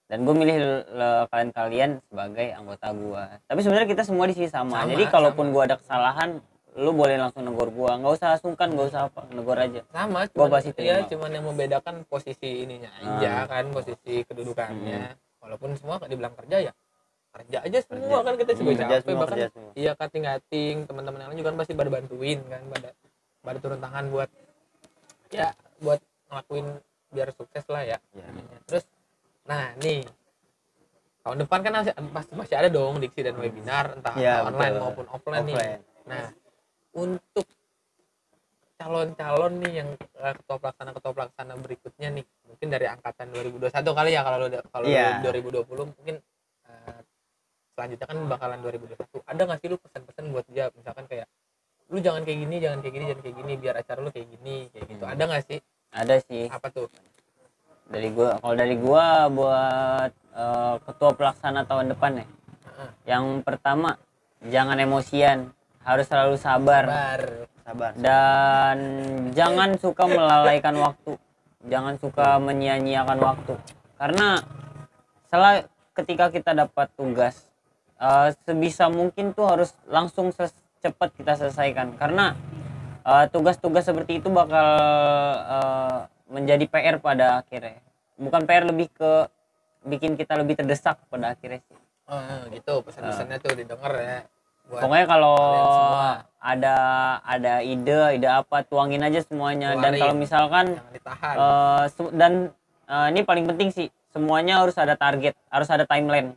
dan 0.05 0.19
gue 0.21 0.35
milih 0.35 0.55
le- 0.85 1.25
kalian-kalian 1.27 1.89
sebagai 2.03 2.47
anggota 2.51 2.87
gue 2.91 3.23
tapi 3.43 3.59
sebenarnya 3.59 3.87
kita 3.87 4.03
semua 4.03 4.25
di 4.25 4.35
sini 4.35 4.45
sama, 4.47 4.77
Sama, 4.77 4.91
jadi 4.91 5.03
kalaupun 5.07 5.45
gue 5.49 5.63
ada 5.63 5.75
kesalahan 5.75 6.37
lu 6.73 6.91
boleh 6.91 7.15
langsung 7.15 7.41
negor 7.41 7.69
gue 7.69 7.91
nggak 7.93 8.13
usah 8.13 8.37
sungkan 8.37 8.67
nggak 8.69 8.87
usah 8.89 9.01
apa 9.07 9.25
negor 9.29 9.55
aja. 9.55 9.81
Sama 9.87 10.25
Gua 10.27 10.45
cuman, 10.45 10.49
pasti 10.53 10.69
ya 10.75 10.75
terima. 10.97 11.05
cuman 11.07 11.29
yang 11.31 11.45
membedakan 11.45 11.95
posisi 12.03 12.49
ininya 12.61 12.89
aja 12.95 13.29
Ah. 13.31 13.45
kan 13.47 13.69
posisi 13.69 14.13
kedudukannya. 14.23 15.01
Hmm. 15.07 15.21
walaupun 15.39 15.75
semua 15.75 15.97
kan 15.97 16.07
dibilang 16.07 16.31
kerja 16.35 16.57
ya 16.61 16.73
kerja 17.31 17.57
aja 17.61 17.79
semua 17.83 17.99
Kerja. 18.15 18.23
kan 18.23 18.33
kita 18.37 18.51
juga 18.53 18.69
Hmm, 18.69 18.81
capek. 18.85 19.13
bahkan 19.13 19.37
iya 19.73 19.91
kating 19.93 20.23
kating 20.23 20.75
teman-teman 20.83 21.19
yang 21.19 21.29
lain 21.29 21.37
juga 21.37 21.49
kan 21.49 21.57
pasti 21.59 21.73
pada 21.73 21.89
bantuin 21.89 22.39
kan 22.43 22.61
pada 22.69 22.89
pada 23.43 23.59
turun 23.59 23.77
tangan 23.77 24.07
buat 24.07 24.29
ya 25.29 25.51
buat 25.77 25.99
ngelakuin 26.31 26.67
biar 27.11 27.29
sukses 27.31 27.65
lah 27.67 27.83
ya 27.83 27.97
ya. 28.11 28.25
terus 28.65 28.85
nah 29.43 29.75
nih 29.77 30.01
tahun 31.23 31.39
depan 31.39 31.59
kan 31.61 31.71
masih, 31.77 31.93
pasti 32.09 32.33
masih 32.33 32.55
ada 32.57 32.67
dong 32.67 32.99
diksi 32.99 33.21
dan 33.21 33.35
webinar 33.37 33.95
entah 33.95 34.15
Ya, 34.15 34.43
online 34.43 34.75
betul. 34.75 34.83
maupun 34.83 35.05
offline, 35.09 35.43
nih 35.45 35.55
offline 35.55 35.81
nah 36.03 36.25
untuk 36.93 37.45
calon-calon 38.75 39.53
nih 39.63 39.73
yang 39.79 39.89
eh, 39.95 40.33
ketua 40.35 40.57
pelaksana 40.59 40.91
ketua 40.91 41.13
pelaksana 41.13 41.53
berikutnya 41.55 42.09
nih 42.11 42.25
mungkin 42.43 42.67
dari 42.67 42.85
angkatan 42.85 43.27
2021 43.31 43.71
kali 43.71 44.11
ya 44.11 44.21
kalau 44.21 44.37
kalau 44.69 44.85
Iya. 44.85 45.23
2020 45.23 45.63
mungkin 45.93 46.15
eh, 46.67 46.99
selanjutnya 47.73 48.05
kan 48.05 48.17
bakalan 48.27 48.59
2021 48.61 49.23
ada 49.23 49.41
nggak 49.41 49.59
sih 49.61 49.67
lu 49.67 49.77
pesan-pesan 49.79 50.23
buat 50.29 50.45
dia 50.51 50.67
misalkan 50.75 51.05
kayak 51.07 51.27
lu 51.93 52.01
jangan 52.01 52.25
kayak 52.25 52.39
gini 52.41 52.55
jangan 52.57 52.79
kayak 52.81 52.93
gini 52.97 53.05
jangan 53.05 53.21
kayak 53.21 53.35
gini 53.37 53.53
biar 53.61 53.75
acara 53.77 53.99
lu 54.01 54.09
kayak 54.09 54.27
gini 54.33 54.55
kayak 54.73 54.85
gitu. 54.89 55.03
Hmm. 55.05 55.13
ada 55.13 55.23
nggak 55.29 55.43
sih? 55.45 55.59
Ada 55.93 56.15
sih. 56.25 56.45
Apa 56.49 56.67
tuh? 56.73 56.89
Dari 57.85 58.09
gua 58.09 58.41
kalau 58.41 58.55
dari 58.57 58.75
gua 58.81 59.05
buat 59.29 60.11
eh, 60.33 60.75
ketua 60.89 61.11
pelaksana 61.13 61.61
tahun 61.69 61.93
depan 61.93 62.11
ya. 62.17 62.25
Heeh. 62.25 62.89
yang 63.13 63.45
pertama 63.45 64.01
jangan 64.49 64.81
emosian 64.81 65.53
harus 65.85 66.09
selalu 66.09 66.35
sabar. 66.41 66.89
Sabar. 66.89 67.21
sabar. 67.61 67.91
Dan 67.93 68.77
jangan 69.37 69.77
suka 69.77 70.03
melalaikan 70.09 70.73
waktu. 70.81 71.13
Jangan 71.69 72.01
suka 72.01 72.41
menyia-nyiakan 72.41 73.19
waktu. 73.21 73.53
Karena 74.01 74.41
setelah 75.29 75.61
ketika 75.93 76.33
kita 76.33 76.57
dapat 76.57 76.89
tugas 76.97 77.45
eh, 78.01 78.33
sebisa 78.49 78.89
mungkin 78.89 79.37
tuh 79.37 79.45
harus 79.45 79.77
langsung 79.85 80.33
ses- 80.33 80.62
cepat 80.83 81.09
kita 81.15 81.39
selesaikan. 81.39 81.95
Karena 81.95 82.35
eh, 83.07 83.25
tugas-tugas 83.31 83.87
seperti 83.87 84.19
itu 84.19 84.27
bakal 84.27 84.67
eh, 85.47 85.97
menjadi 86.27 86.65
PR 86.67 86.97
pada 86.99 87.39
akhirnya. 87.39 87.79
Bukan 88.19 88.43
PR 88.43 88.67
lebih 88.67 88.91
ke 88.91 89.31
bikin 89.87 90.19
kita 90.19 90.35
lebih 90.35 90.59
terdesak 90.59 90.99
pada 91.07 91.31
akhirnya 91.31 91.63
sih. 91.63 91.77
Oh, 92.03 92.19
gitu 92.51 92.83
pesan-pesannya 92.83 93.37
tuh 93.39 93.55
didengar 93.55 93.93
ya. 93.95 94.19
Buat 94.67 94.79
Pokoknya 94.87 95.07
kalau 95.07 95.37
ada 96.43 96.75
ada 97.23 97.53
ide, 97.63 98.19
ide 98.19 98.27
apa 98.27 98.63
tuangin 98.67 99.03
aja 99.03 99.23
semuanya. 99.23 99.75
Dan 99.79 99.95
Keluarin. 99.95 100.01
kalau 100.03 100.15
misalkan 100.15 100.65
se- 101.87 102.13
dan 102.15 102.51
eh, 102.87 103.07
ini 103.15 103.21
paling 103.23 103.47
penting 103.47 103.69
sih, 103.71 103.87
semuanya 104.11 104.59
harus 104.59 104.75
ada 104.75 104.95
target, 104.99 105.35
harus 105.47 105.69
ada 105.71 105.83
timeline. 105.87 106.35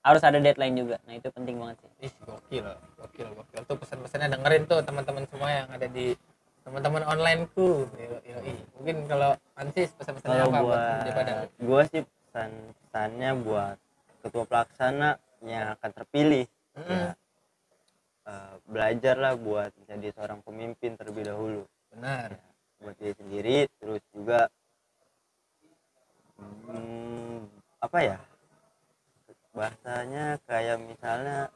Harus 0.00 0.22
ada 0.24 0.38
deadline 0.40 0.76
juga. 0.76 0.96
Nah, 1.04 1.14
itu 1.16 1.28
penting 1.28 1.60
banget 1.60 1.76
sih. 1.84 2.08
Ih, 2.08 2.14
gokil, 2.24 2.66
gokil, 2.96 3.28
gokil. 3.36 3.60
Tuh 3.68 3.76
pesan-pesannya 3.76 4.28
dengerin 4.32 4.64
tuh 4.64 4.80
teman-teman 4.80 5.24
semua 5.28 5.48
yang 5.52 5.68
ada 5.68 5.86
di 5.88 6.16
teman-teman 6.64 7.02
onlineku. 7.04 7.84
Yo, 8.00 8.16
yoi. 8.24 8.56
Mungkin 8.80 8.96
kalau 9.04 9.36
Ansis 9.60 9.92
pesan-pesannya 9.96 10.44
apa 10.48 10.50
buat 10.50 10.64
buat 10.64 11.04
dia 11.04 11.12
pada? 11.12 11.32
gua 11.60 11.82
sih 11.92 12.02
pesan 12.30 12.50
pesannya 12.86 13.30
buat 13.42 13.76
ketua 14.22 14.44
pelaksana 14.46 15.18
yang 15.42 15.74
akan 15.74 15.90
terpilih 15.90 16.44
Mm-mm. 16.76 16.92
ya, 16.92 17.10
eh, 18.28 18.54
belajarlah 18.68 19.34
buat 19.40 19.72
jadi 19.88 20.14
seorang 20.14 20.44
pemimpin 20.44 20.94
terlebih 20.94 21.26
dahulu 21.26 21.64
Benar. 21.90 22.38
buat 22.80 22.94
diri 23.00 23.14
sendiri 23.16 23.56
terus 23.80 24.02
juga 24.14 24.46
hmm, 26.38 27.50
apa 27.82 27.98
ya 27.98 28.18
bahasanya 29.50 30.38
kayak 30.46 30.78
misalnya 30.78 31.50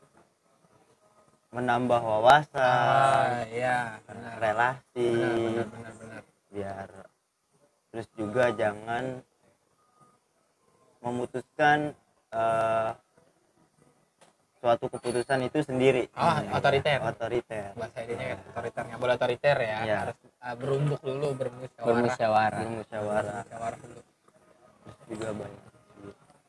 menambah 1.55 2.03
wawasan 2.03 2.59
Ah, 2.59 3.47
iya, 3.47 4.03
benar. 4.03 4.35
relasi 4.43 5.07
Benar, 5.15 5.35
benar, 5.39 5.67
benar, 5.71 5.93
benar. 6.03 6.23
biar 6.51 6.89
terus 7.95 8.09
juga 8.19 8.45
jangan 8.51 9.23
memutuskan 10.99 11.95
eh, 12.35 12.91
suatu 14.59 14.89
keputusan 14.91 15.47
itu 15.47 15.63
sendiri 15.63 16.09
Ah, 16.17 16.41
otoriter. 16.57 16.99
otoriter 16.99 17.71
Bahasa 17.77 18.03
ininya 18.03 18.35
kan 18.35 18.39
otoriter, 18.51 18.83
nggak 18.91 18.99
boleh 18.99 19.15
otoriter 19.15 19.57
ya. 19.61 19.79
Iya. 19.85 19.97
Harus 20.09 20.17
ah, 20.43 20.55
berumbuk 20.59 21.01
dulu, 21.05 21.29
bermusyawarah. 21.39 21.87
Bermusyawarah. 21.87 22.59
bermusyawarah 22.59 23.35
Bermusyawarah 23.45 23.79
dulu. 23.79 24.01
terus 24.83 24.99
juga 25.07 25.29
banyak. 25.39 25.63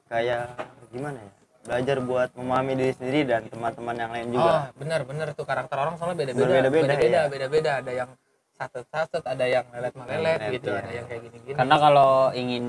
Kayak 0.05 0.43
gimana 0.89 1.17
ya 1.17 1.31
belajar 1.65 1.97
buat 1.99 2.29
memahami 2.37 2.73
diri 2.77 2.93
sendiri 2.93 3.21
dan 3.25 3.41
teman-teman 3.49 3.95
yang 3.97 4.11
lain 4.13 4.27
juga 4.29 4.45
Oh, 4.45 4.63
benar, 4.77 5.01
benar 5.01 5.27
tuh 5.33 5.43
karakter 5.43 5.73
orang 5.75 5.97
soalnya 5.97 6.17
beda-beda. 6.21 6.69
Beda-beda, 6.69 6.93
ya. 6.93 7.23
beda-beda. 7.25 7.71
Ada 7.81 7.91
yang 7.95 8.09
saset-saset, 8.53 9.23
ada 9.25 9.45
yang 9.49 9.65
Lelet, 9.73 10.39
gitu, 10.53 10.69
iya. 10.69 10.79
ada 10.79 10.91
yang 10.93 11.05
kayak 11.09 11.21
gini-gini. 11.25 11.57
Karena 11.57 11.75
kalau 11.75 12.11
ingin 12.31 12.65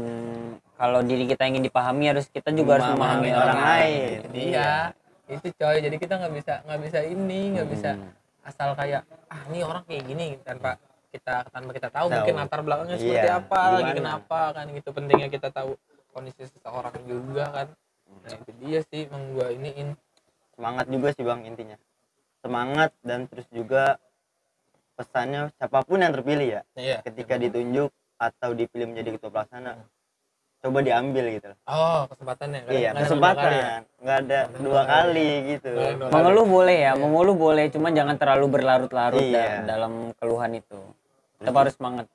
kalau 0.75 1.01
diri 1.05 1.29
kita 1.29 1.44
ingin 1.44 1.61
dipahami 1.61 2.05
harus 2.09 2.25
kita 2.27 2.49
juga 2.51 2.81
harus 2.81 2.88
memahami 2.88 3.29
Memahami 3.29 3.29
orang 3.31 3.44
orang 3.46 3.61
lain. 3.61 4.18
lain. 4.25 4.90
Itu 5.29 5.49
coy. 5.53 5.77
Jadi 5.85 5.96
kita 5.99 6.14
nggak 6.16 6.33
bisa 6.33 6.55
nggak 6.64 6.81
bisa 6.81 6.99
ini, 7.05 7.40
nggak 7.53 7.68
bisa 7.68 7.90
Hmm. 7.92 8.11
asal 8.49 8.68
kayak 8.72 9.03
ah 9.27 9.40
ini 9.51 9.59
orang 9.61 9.85
kayak 9.85 10.03
gini 10.07 10.27
tanpa 10.40 10.81
kita 11.12 11.44
tanpa 11.51 11.70
kita 11.70 11.88
tahu, 11.92 12.07
Tahu. 12.07 12.14
mungkin 12.16 12.35
latar 12.38 12.61
belakangnya 12.62 12.96
Iya, 12.96 13.03
seperti 13.03 13.29
apa, 13.29 13.59
lagi 13.68 13.83
gimana. 13.83 13.96
kenapa 13.99 14.40
kan 14.55 14.64
gitu 14.70 14.88
pentingnya 14.90 15.29
kita 15.29 15.49
tahu 15.51 15.70
kondisi 16.16 16.48
seseorang 16.48 16.96
juga 17.05 17.44
kan. 17.52 17.68
Nah, 18.09 18.33
itu 18.33 18.50
dia 18.59 18.81
sih 18.88 19.05
emang 19.05 19.37
gua 19.37 19.52
iniin. 19.52 19.92
semangat 20.57 20.88
juga 20.88 21.12
sih 21.12 21.20
bang 21.20 21.44
intinya 21.44 21.76
semangat 22.40 22.88
dan 23.05 23.29
terus 23.29 23.44
juga 23.52 24.00
pesannya 24.96 25.52
siapa 25.52 25.85
pun 25.85 26.00
yang 26.00 26.16
terpilih 26.16 26.48
ya 26.48 26.62
Iya. 26.72 27.05
ketika 27.05 27.37
ditunjuk 27.37 27.92
atau 28.16 28.57
dipilih 28.57 28.88
menjadi 28.88 29.20
ketua 29.20 29.29
pelaksana 29.31 29.85
coba 30.57 30.81
diambil 30.81 31.29
gitu 31.31 31.52
loh. 31.52 31.59
Oh, 31.68 32.09
kesempatannya. 32.09 32.61
Ada- 32.64 32.72
iya 32.72 32.88
ya? 32.88 32.90
kesempatan 32.96 33.44
nggak 33.44 33.61
ada 33.61 33.76
Nggak 34.00 34.16
ada 34.18 34.38
dua 34.57 34.83
kali 34.83 34.88
kali 34.88 35.29
gitu. 35.52 35.70
Mengeluh 36.09 36.46
boleh 36.48 36.76
ya, 36.81 36.92
mengeluh 36.96 37.37
boleh, 37.37 37.64
cuman 37.68 37.92
jangan 37.92 38.16
terlalu 38.16 38.46
berlarut-larut 38.50 39.20
Iya. 39.20 39.37
da- 39.62 39.76
dalam 39.76 39.92
keluhan 40.16 40.57
itu. 40.57 40.81
Tetap 41.38 41.55
harus 41.55 41.76
semangat. 41.76 42.07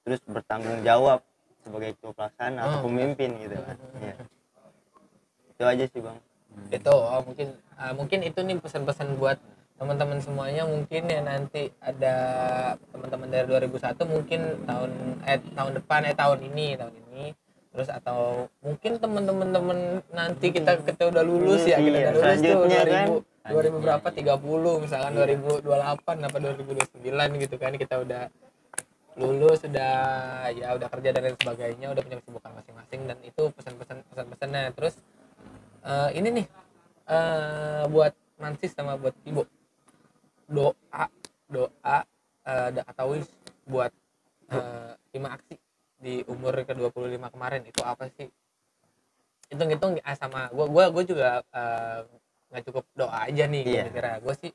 terus 0.00 0.18
bertanggung 0.26 0.80
jawab 0.82 1.20
sebagai 1.60 1.90
ketua 1.96 2.12
pelaksana 2.16 2.58
atau 2.60 2.78
Oh. 2.80 2.82
pemimpin 2.88 3.30
gitu 3.38 3.56
kan. 3.56 3.76
Iya. 4.00 4.14
itu 5.50 5.64
aja 5.68 5.84
sih 5.92 6.00
bang. 6.00 6.18
Itu 6.72 6.88
oh, 6.88 7.20
mungkin 7.20 7.48
ah, 7.76 7.92
mungkin 7.92 8.24
itu 8.24 8.40
nih 8.40 8.56
pesan-pesan 8.58 9.20
buat 9.20 9.36
teman-teman 9.76 10.18
semuanya. 10.20 10.64
Mungkin 10.64 11.02
ya 11.04 11.20
nanti 11.20 11.68
ada 11.80 12.14
teman-teman 12.90 13.28
dari 13.28 13.44
2001 13.44 14.04
mungkin 14.08 14.40
tahun 14.64 14.90
eh 15.28 15.38
tahun 15.52 15.72
depan 15.80 16.00
eh 16.08 16.16
tahun 16.16 16.38
ini 16.48 16.66
tahun 16.80 16.94
ini. 17.08 17.24
Terus 17.70 17.88
atau 17.92 18.48
mungkin 18.64 18.98
teman-teman 18.98 19.48
teman 19.52 19.78
nanti 20.10 20.50
kita 20.50 20.80
kita 20.80 21.12
udah 21.12 21.22
lulus 21.22 21.62
ya 21.68 21.76
kita 21.78 21.92
Iya, 21.92 22.08
udah 22.08 22.12
lulus 22.12 22.24
tuh 22.24 22.24
selanjutnya 22.34 22.80
2000 22.82 22.90
kan. 22.90 23.50
2000 23.52 23.84
berapa? 23.84 24.08
30 24.10 24.84
misalkan 24.84 25.12
2028 25.12 26.24
apa 26.24 26.36
2029 26.40 27.42
gitu 27.44 27.56
kan. 27.60 27.72
Kita 27.76 27.94
udah 28.00 28.22
lulus 29.18 29.58
sudah 29.66 29.94
ya 30.54 30.74
udah 30.78 30.88
kerja 30.88 31.10
dan 31.10 31.22
lain 31.26 31.36
sebagainya 31.36 31.86
udah 31.90 32.02
punya 32.02 32.16
kesibukan 32.22 32.50
masing-masing 32.56 33.00
dan 33.10 33.18
itu 33.26 33.42
pesan-pesan 33.54 33.98
pesan-pesannya. 34.06 34.62
Terus 34.78 34.94
eh, 35.82 36.10
ini 36.14 36.28
nih 36.42 36.46
eh, 37.10 37.82
buat 37.90 38.14
Mansis 38.40 38.72
sama 38.72 38.96
buat 38.96 39.12
Ibu. 39.26 39.42
Doa 40.50 41.06
doa 41.50 41.98
da- 42.46 42.86
atau 42.86 43.14
wish 43.14 43.28
buat 43.66 43.92
eh, 44.50 44.92
lima 45.14 45.34
aksi 45.36 45.58
di 46.00 46.24
umur 46.24 46.56
ke 46.64 46.72
25 46.72 47.28
kemarin. 47.34 47.60
Itu 47.66 47.82
apa 47.84 48.08
sih? 48.14 48.30
Hitung-hitung 49.50 49.98
ah, 50.06 50.14
sama 50.14 50.46
gua 50.54 50.66
gua 50.70 50.84
gua 50.94 51.02
juga 51.02 51.42
nggak 52.50 52.62
cukup 52.66 52.84
doa 52.98 53.26
aja 53.30 53.46
nih 53.46 53.62
Iya. 53.66 53.84
kira 53.90 54.12
gua 54.22 54.34
sih 54.38 54.50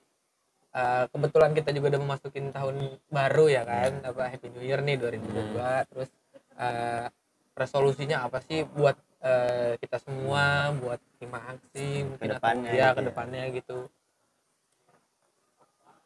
eh, 0.76 1.04
kebetulan 1.08 1.52
kita 1.52 1.70
juga 1.72 1.88
udah 1.90 2.02
memasukin 2.04 2.46
tahun 2.52 2.76
baru 3.10 3.46
ya 3.48 3.64
kan 3.64 3.92
apa 4.04 4.24
Happy 4.28 4.48
New 4.50 4.62
Year 4.62 4.80
nih 4.80 5.00
2022 5.00 5.90
terus 5.90 6.10
eh, 6.58 7.08
resolusinya 7.54 8.18
apa 8.22 8.40
sih 8.42 8.68
buat 8.68 8.94
eh, 9.22 9.80
kita 9.80 9.98
semua 9.98 10.44
buat 10.76 11.00
lima 11.18 11.40
aksi 11.50 11.88
mungkin 12.06 12.28
atau- 12.28 12.30
Ke 12.30 12.38
depannya 12.38 12.70
ya 12.70 12.86
gitu 12.86 12.94
ke 12.94 13.02
ya. 13.02 13.08
depannya 13.08 13.44
gitu 13.52 13.78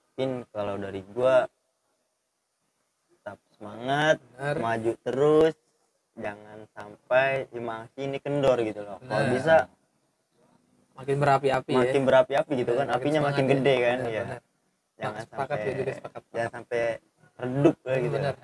mungkin 0.10 0.30
kalau 0.50 0.76
dari 0.76 1.02
gua 1.10 1.48
tetap 3.10 3.38
semangat 3.56 4.16
Benar. 4.36 4.56
maju 4.58 4.92
terus 5.02 5.54
jangan 6.14 6.60
sampai 6.70 7.48
lima 7.50 7.88
aksi 7.88 8.00
ini 8.04 8.20
kendor 8.20 8.60
gitu 8.60 8.84
loh 8.84 9.00
kalau 9.00 9.08
Nah, 9.18 9.32
bisa 9.32 9.56
makin 10.94 11.16
berapi-api 11.18 11.72
ya 11.72 11.80
makin 11.82 12.04
berapi-api 12.04 12.52
gitu 12.58 12.72
kan 12.74 12.86
Makin 12.86 13.00
apinya 13.00 13.22
makin 13.24 13.46
ya. 13.46 13.52
gede 13.56 13.76
kan 13.80 13.98
Benar, 13.98 14.12
ya 14.12 14.24
benar. 14.28 14.42
Jangan 15.00 15.22
sepakat 15.24 15.58
sampai 15.58 15.74
juga 15.74 15.92
sepakat. 15.96 16.22
jangan 16.30 16.52
sampai 16.52 16.82
redup 17.40 17.76
lah 17.82 17.98
gitu. 17.98 18.16
Benar. 18.20 18.36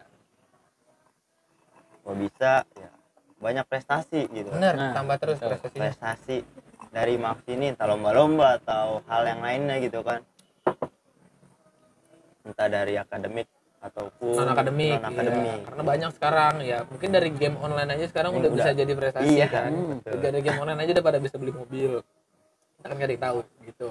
Kalau 1.99 2.15
bisa 2.15 2.51
ya 2.73 2.89
banyak 3.35 3.65
prestasi 3.67 4.21
gitu. 4.31 4.49
Benar 4.49 4.73
Nah, 4.73 4.91
tambah 4.95 5.15
terus 5.19 5.37
betul. 5.37 5.49
prestasinya 5.51 5.81
prestasi 5.83 6.37
dari 6.89 7.15
maaf 7.19 7.39
ini 7.45 7.75
entah 7.75 7.85
lomba-lomba 7.85 8.55
atau 8.57 9.03
hal 9.05 9.27
yang 9.27 9.41
lainnya 9.43 9.75
gitu 9.83 9.99
kan. 9.99 10.23
Entah 12.45 12.67
dari 12.69 12.95
akademik 12.95 13.49
ataupun 13.81 14.33
non 14.33 14.49
akademik, 14.49 14.97
non 14.97 15.05
akademik. 15.13 15.45
iya. 15.45 15.55
karena 15.61 15.83
banyak 15.85 16.11
sekarang 16.17 16.53
ya 16.65 16.79
mungkin 16.89 17.09
dari 17.13 17.29
game 17.29 17.57
online 17.59 17.89
aja 17.93 18.05
sekarang 18.09 18.31
udah, 18.33 18.49
udah- 18.49 18.57
bisa 18.57 18.69
jadi 18.73 18.93
prestasi 18.97 19.29
Iya, 19.29 19.45
kan. 19.45 19.69
hmm, 19.69 19.87
betul. 20.01 20.17
dari 20.25 20.39
game 20.41 20.57
online 20.57 20.79
aja 20.81 20.91
udah 20.97 21.05
pada 21.05 21.19
bisa 21.21 21.35
beli 21.37 21.53
mobil. 21.53 21.91
Kan 22.81 22.97
gak 22.97 23.17
tahu 23.17 23.39
gitu. 23.65 23.89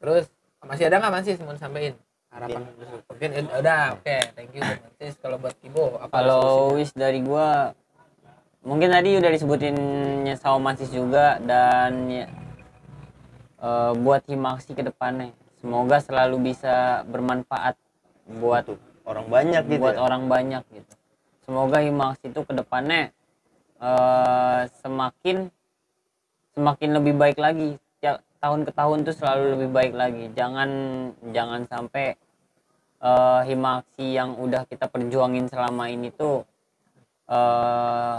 Terus 0.00 0.24
masih 0.68 0.84
ada 0.88 0.96
nggak 1.00 1.14
masih 1.14 1.32
mau 1.44 1.56
sampein 1.56 1.94
harapan 2.34 2.62
mungkin 3.06 3.28
ya 3.30 3.42
udah 3.62 3.80
oke 3.94 4.16
thank 4.34 4.50
you 4.56 4.62
Mansis 4.64 5.14
kalau 5.22 5.36
buat 5.38 5.54
Ibo 5.62 6.02
apa 6.02 6.10
Kalau 6.10 6.74
wish 6.74 6.90
dari 6.96 7.22
gua 7.22 7.70
mungkin 8.64 8.90
tadi 8.90 9.14
udah 9.20 9.30
disebutinnya 9.30 10.34
sama 10.40 10.72
Mansis 10.72 10.90
juga 10.90 11.38
dan 11.38 12.10
ya, 12.10 12.26
eh, 13.62 13.92
buat 13.94 14.26
Himaksi 14.26 14.74
ke 14.74 14.82
depannya 14.82 15.30
semoga 15.62 16.02
selalu 16.02 16.52
bisa 16.52 17.06
bermanfaat 17.06 17.78
buat 18.40 18.64
Untuk 18.66 18.80
orang 19.04 19.26
banyak 19.28 19.62
gitu 19.68 19.80
buat 19.84 19.96
ya. 19.96 20.00
orang 20.00 20.22
banyak 20.26 20.64
gitu. 20.72 20.92
Semoga 21.44 21.78
Himaksi 21.84 22.32
itu 22.32 22.40
ke 22.40 22.52
depannya 22.56 23.12
eh, 23.78 24.60
semakin 24.80 25.52
semakin 26.56 26.88
lebih 26.98 27.14
baik 27.14 27.38
lagi. 27.38 27.76
Tiap 28.00 28.24
tahun 28.44 28.60
ke 28.62 28.72
tahun 28.72 28.98
tuh 29.02 29.14
selalu 29.14 29.44
lebih 29.56 29.68
baik 29.70 29.92
lagi. 29.94 30.24
Jangan 30.30 30.70
jangan 31.30 31.64
sampai 31.64 32.12
eh, 33.00 33.40
Himaksi 33.44 34.06
yang 34.10 34.36
udah 34.36 34.64
kita 34.64 34.84
perjuangin 34.86 35.44
selama 35.46 35.88
ini 35.88 36.08
tuh 36.10 36.44
eh, 37.26 38.16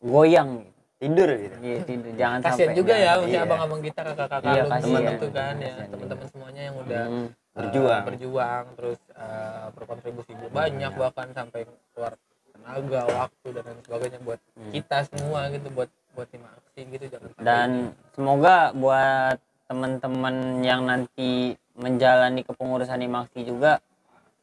goyang 0.00 0.50
gitu. 0.58 0.74
tidur 0.98 1.30
gitu 1.32 1.56
Gitu, 1.58 1.90
gitu. 1.92 2.08
Jangan 2.14 2.38
kasian 2.40 2.58
sampai 2.66 2.74
juga 2.76 2.94
ya 2.94 2.98
Iya. 2.98 3.12
maksudnya 3.14 3.42
abang-abang 3.44 3.80
kita 3.80 4.00
kakak-kakak 4.04 4.42
Iya, 4.44 4.62
teman 4.66 5.02
itu 5.08 5.28
kan 5.30 5.54
ya 5.56 5.70
Kasian 5.70 5.90
teman-teman 5.90 6.26
semuanya 6.28 6.62
yang 6.64 6.76
udah 6.76 7.04
Hmm. 7.06 7.26
uh, 7.26 7.58
Berjuang. 7.58 8.02
berjuang 8.04 8.64
terus 8.74 9.00
uh, 9.14 9.66
berkontribusi 9.72 10.30
banyak 10.50 10.92
bahkan 10.94 11.28
sampai 11.32 11.60
keluar 11.90 12.12
tenaga 12.50 13.00
waktu 13.08 13.46
dan 13.52 13.62
lain 13.64 13.78
sebagainya 13.80 14.18
buat 14.22 14.40
kita 14.70 14.98
semua 15.08 15.40
gitu 15.50 15.66
buat 15.70 15.90
buat 16.14 16.28
tim 16.28 16.42
aksi 16.42 16.80
gitu 16.88 17.04
jangan 17.08 17.28
sampai 17.30 17.42
dan 17.46 17.68
semoga 18.12 18.56
buat 18.74 19.38
teman-teman 19.68 20.64
yang 20.64 20.88
nanti 20.88 21.54
menjalani 21.76 22.42
kepengurusan 22.42 22.98
Himaksi 22.98 23.44
juga 23.44 23.78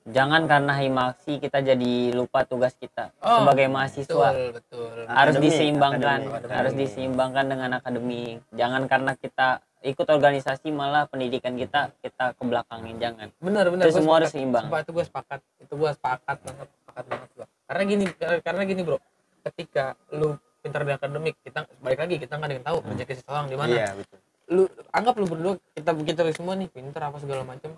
jangan 0.06 0.46
karena 0.46 0.78
Himaksi 0.78 1.42
kita 1.42 1.66
jadi 1.66 2.14
lupa 2.14 2.46
tugas 2.46 2.78
kita 2.78 3.10
Oh, 3.26 3.42
sebagai 3.42 3.66
mahasiswa. 3.68 4.30
betul 4.32 4.50
betul. 4.54 4.90
Harus 5.10 5.36
Akademik, 5.36 5.44
diseimbangkan 5.50 6.20
akademik, 6.22 6.54
harus 6.54 6.74
diseimbangkan 6.78 7.46
dengan 7.50 7.70
akademik. 7.82 8.38
Jangan 8.54 8.82
karena 8.86 9.12
kita 9.18 9.48
ikut 9.82 10.08
organisasi 10.10 10.70
malah 10.70 11.10
pendidikan 11.10 11.58
kita 11.58 11.90
kita 12.06 12.38
kebelakangin 12.38 13.02
jangan. 13.02 13.28
Benar 13.42 13.66
benar. 13.74 13.90
Itu 13.90 13.98
semua 13.98 14.22
harus 14.22 14.30
seimbang. 14.30 14.70
Itu 14.70 14.94
gue 14.94 15.06
sepakat. 15.06 15.40
Itu 15.62 15.74
gue 15.74 15.92
sepakat 15.94 16.38
banget 16.42 16.68
sepakat 16.70 17.06
banget 17.10 17.30
gua. 17.34 17.46
Karena 17.66 17.84
gini 17.90 18.06
karena 18.46 18.62
gini 18.66 18.82
bro. 18.86 18.98
Ketika 19.42 19.98
lu 20.14 20.38
pintar 20.62 20.86
di 20.86 20.94
akademik 20.94 21.38
kita 21.42 21.66
balik 21.82 22.02
lagi 22.02 22.16
kita 22.18 22.34
nggak 22.38 22.50
ada 22.50 22.56
yang 22.58 22.66
tahu 22.66 22.78
rezeki 22.94 23.14
seseorang 23.18 23.46
di 23.50 23.58
mana. 23.58 23.70
Iya 23.74 23.90
betul 23.98 24.25
lu 24.48 24.64
anggap 24.92 25.16
lu 25.18 25.26
berdua 25.26 25.54
kita 25.74 25.92
kita 25.96 26.22
semua 26.32 26.54
nih 26.54 26.70
pintar 26.70 27.10
apa 27.10 27.18
segala 27.18 27.42
macam. 27.42 27.74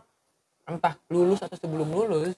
Entah 0.67 0.99
lulus 1.07 1.39
atau 1.39 1.55
sebelum 1.55 1.87
lulus 1.87 2.35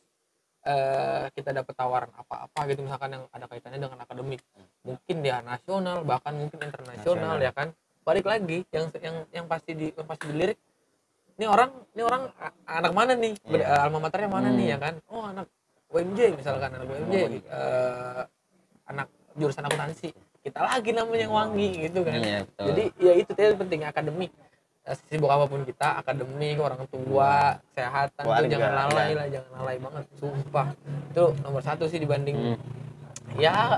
eh 0.60 1.26
kita 1.34 1.56
dapat 1.56 1.72
tawaran 1.72 2.12
apa-apa 2.14 2.60
gitu 2.68 2.84
misalkan 2.84 3.16
yang 3.16 3.24
ada 3.32 3.46
kaitannya 3.48 3.80
dengan 3.80 4.00
akademik. 4.00 4.44
Mungkin 4.84 5.16
dia 5.24 5.40
nasional 5.42 6.04
bahkan 6.04 6.36
mungkin 6.36 6.60
internasional 6.60 7.00
Nasional. 7.00 7.38
ya 7.40 7.52
kan? 7.56 7.68
Balik 8.04 8.26
lagi 8.28 8.68
yang 8.70 8.86
yang 9.00 9.16
yang 9.32 9.46
pasti 9.48 9.72
di 9.74 9.88
yang 9.96 10.06
pasti 10.06 10.28
dilirik 10.30 10.60
ini 11.40 11.48
orang 11.48 11.72
ini 11.96 12.04
orang 12.04 12.28
anak 12.68 12.92
mana 12.92 13.14
nih? 13.16 13.34
Ber- 13.48 13.64
Iya. 13.64 13.72
eh, 13.72 13.84
alma 13.88 14.00
maternya 14.04 14.30
mana 14.30 14.50
Hmm. 14.52 14.58
nih 14.60 14.68
ya 14.68 14.78
kan? 14.78 14.94
Oh 15.08 15.24
anak 15.24 15.48
UMJ 15.90 16.20
misalkan 16.36 16.70
anak 16.76 16.86
UMJ 16.86 17.16
eh, 17.40 18.22
anak 18.86 19.08
jurusan 19.40 19.64
akuntansi 19.64 20.10
kita 20.50 20.60
lagi 20.60 20.90
namanya 20.92 21.22
yang 21.22 21.34
wangi 21.34 21.70
gitu 21.84 22.00
kan 22.02 22.14
Iya, 22.16 22.40
betul. 22.44 22.66
jadi 22.68 22.84
ya 22.98 23.14
itu 23.16 23.32
tadi 23.32 23.56
penting 23.56 23.82
akademik 23.84 24.32
Eh, 24.82 24.98
sibuk 25.06 25.30
apa 25.30 25.46
pun 25.46 25.62
kita 25.62 26.02
akademik 26.02 26.58
orang 26.58 26.82
tua 26.90 27.62
kesehatan 27.70 28.24
tuh 28.26 28.50
jangan 28.50 28.72
lalai 28.74 29.06
ya. 29.06 29.14
lah 29.14 29.28
jangan 29.30 29.52
lalai 29.56 29.78
banget 29.78 30.04
sumpah 30.18 30.68
itu 31.06 31.24
nomor 31.40 31.62
satu 31.62 31.86
sih 31.86 32.00
dibanding 32.00 32.34
Hmm. 32.34 32.58
ya 33.38 33.78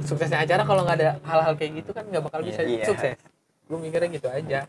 suksesnya 0.00 0.40
acara 0.40 0.64
kalau 0.64 0.80
nggak 0.80 0.96
ada 0.96 1.10
hal-hal 1.22 1.52
kayak 1.52 1.72
gitu 1.76 1.90
kan 1.92 2.08
nggak 2.08 2.24
bakal 2.24 2.40
bisa 2.40 2.64
Iya. 2.64 2.88
sukses 2.88 3.20
gue 3.68 3.76
mikirnya 3.76 4.08
gitu 4.08 4.28
aja 4.30 4.64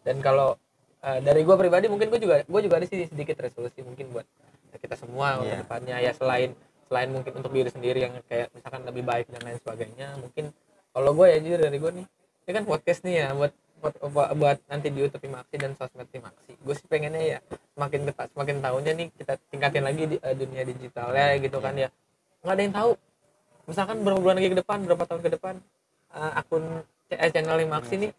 dan 0.00 0.16
kalau 0.20 0.54
eh, 1.02 1.18
dari 1.18 1.42
gue 1.42 1.56
pribadi 1.56 1.90
mungkin 1.90 2.06
gue 2.06 2.20
juga 2.20 2.36
gue 2.40 2.60
juga 2.62 2.74
ada 2.76 2.86
sih 2.86 3.02
sedikit 3.04 3.42
resolusi 3.42 3.82
mungkin 3.82 4.14
buat 4.14 4.28
kita 4.72 4.94
semua 4.94 5.42
Iya. 5.42 5.48
ke 5.48 5.54
depannya 5.58 5.96
ya 5.98 6.12
selain 6.12 6.54
selain 6.86 7.10
mungkin 7.10 7.32
untuk 7.34 7.50
diri 7.50 7.66
sendiri 7.66 7.98
yang 8.00 8.14
kayak 8.22 8.52
misalkan 8.52 8.84
lebih 8.84 9.02
baik 9.02 9.26
dan 9.26 9.42
lain 9.42 9.58
sebagainya 9.58 10.06
mungkin 10.14 10.54
kalau 10.92 11.10
gue 11.16 11.26
ya 11.28 11.38
jujur 11.40 11.60
dari 11.60 11.78
gue 11.80 11.92
nih 11.98 12.06
ini 12.42 12.50
kan 12.52 12.64
podcast 12.64 13.00
nih 13.02 13.14
ya 13.16 13.26
buat 13.32 13.52
buat, 13.82 13.94
buat, 14.14 14.28
buat 14.38 14.58
nanti 14.70 14.94
di 14.94 14.98
YouTube 15.02 15.26
Timaksi 15.26 15.54
dan 15.58 15.74
sosmed 15.74 16.06
Timaksi 16.06 16.52
gue 16.54 16.74
sih 16.78 16.86
pengennya 16.86 17.22
ya 17.22 17.38
semakin 17.74 18.00
ketat 18.06 18.28
semakin 18.30 18.56
tahunnya 18.62 18.92
nih 18.94 19.08
kita 19.18 19.32
tingkatin 19.50 19.82
lagi 19.82 20.02
di 20.06 20.16
eh, 20.20 20.34
dunia 20.36 20.62
digitalnya 20.62 21.26
gitu 21.40 21.58
kan 21.58 21.74
ya. 21.74 21.88
Nggak 22.44 22.54
ada 22.54 22.62
yang 22.62 22.74
tahu. 22.74 22.90
Misalkan 23.66 23.96
berapa 24.06 24.20
bulan 24.22 24.36
lagi 24.38 24.50
ke 24.52 24.58
depan 24.62 24.78
berapa 24.86 25.02
tahun 25.08 25.20
ke 25.26 25.30
depan 25.34 25.54
eh, 26.14 26.32
akun 26.38 26.64
eh, 27.10 27.30
channel 27.32 27.58
Timaksi 27.58 27.94
nih 28.06 28.10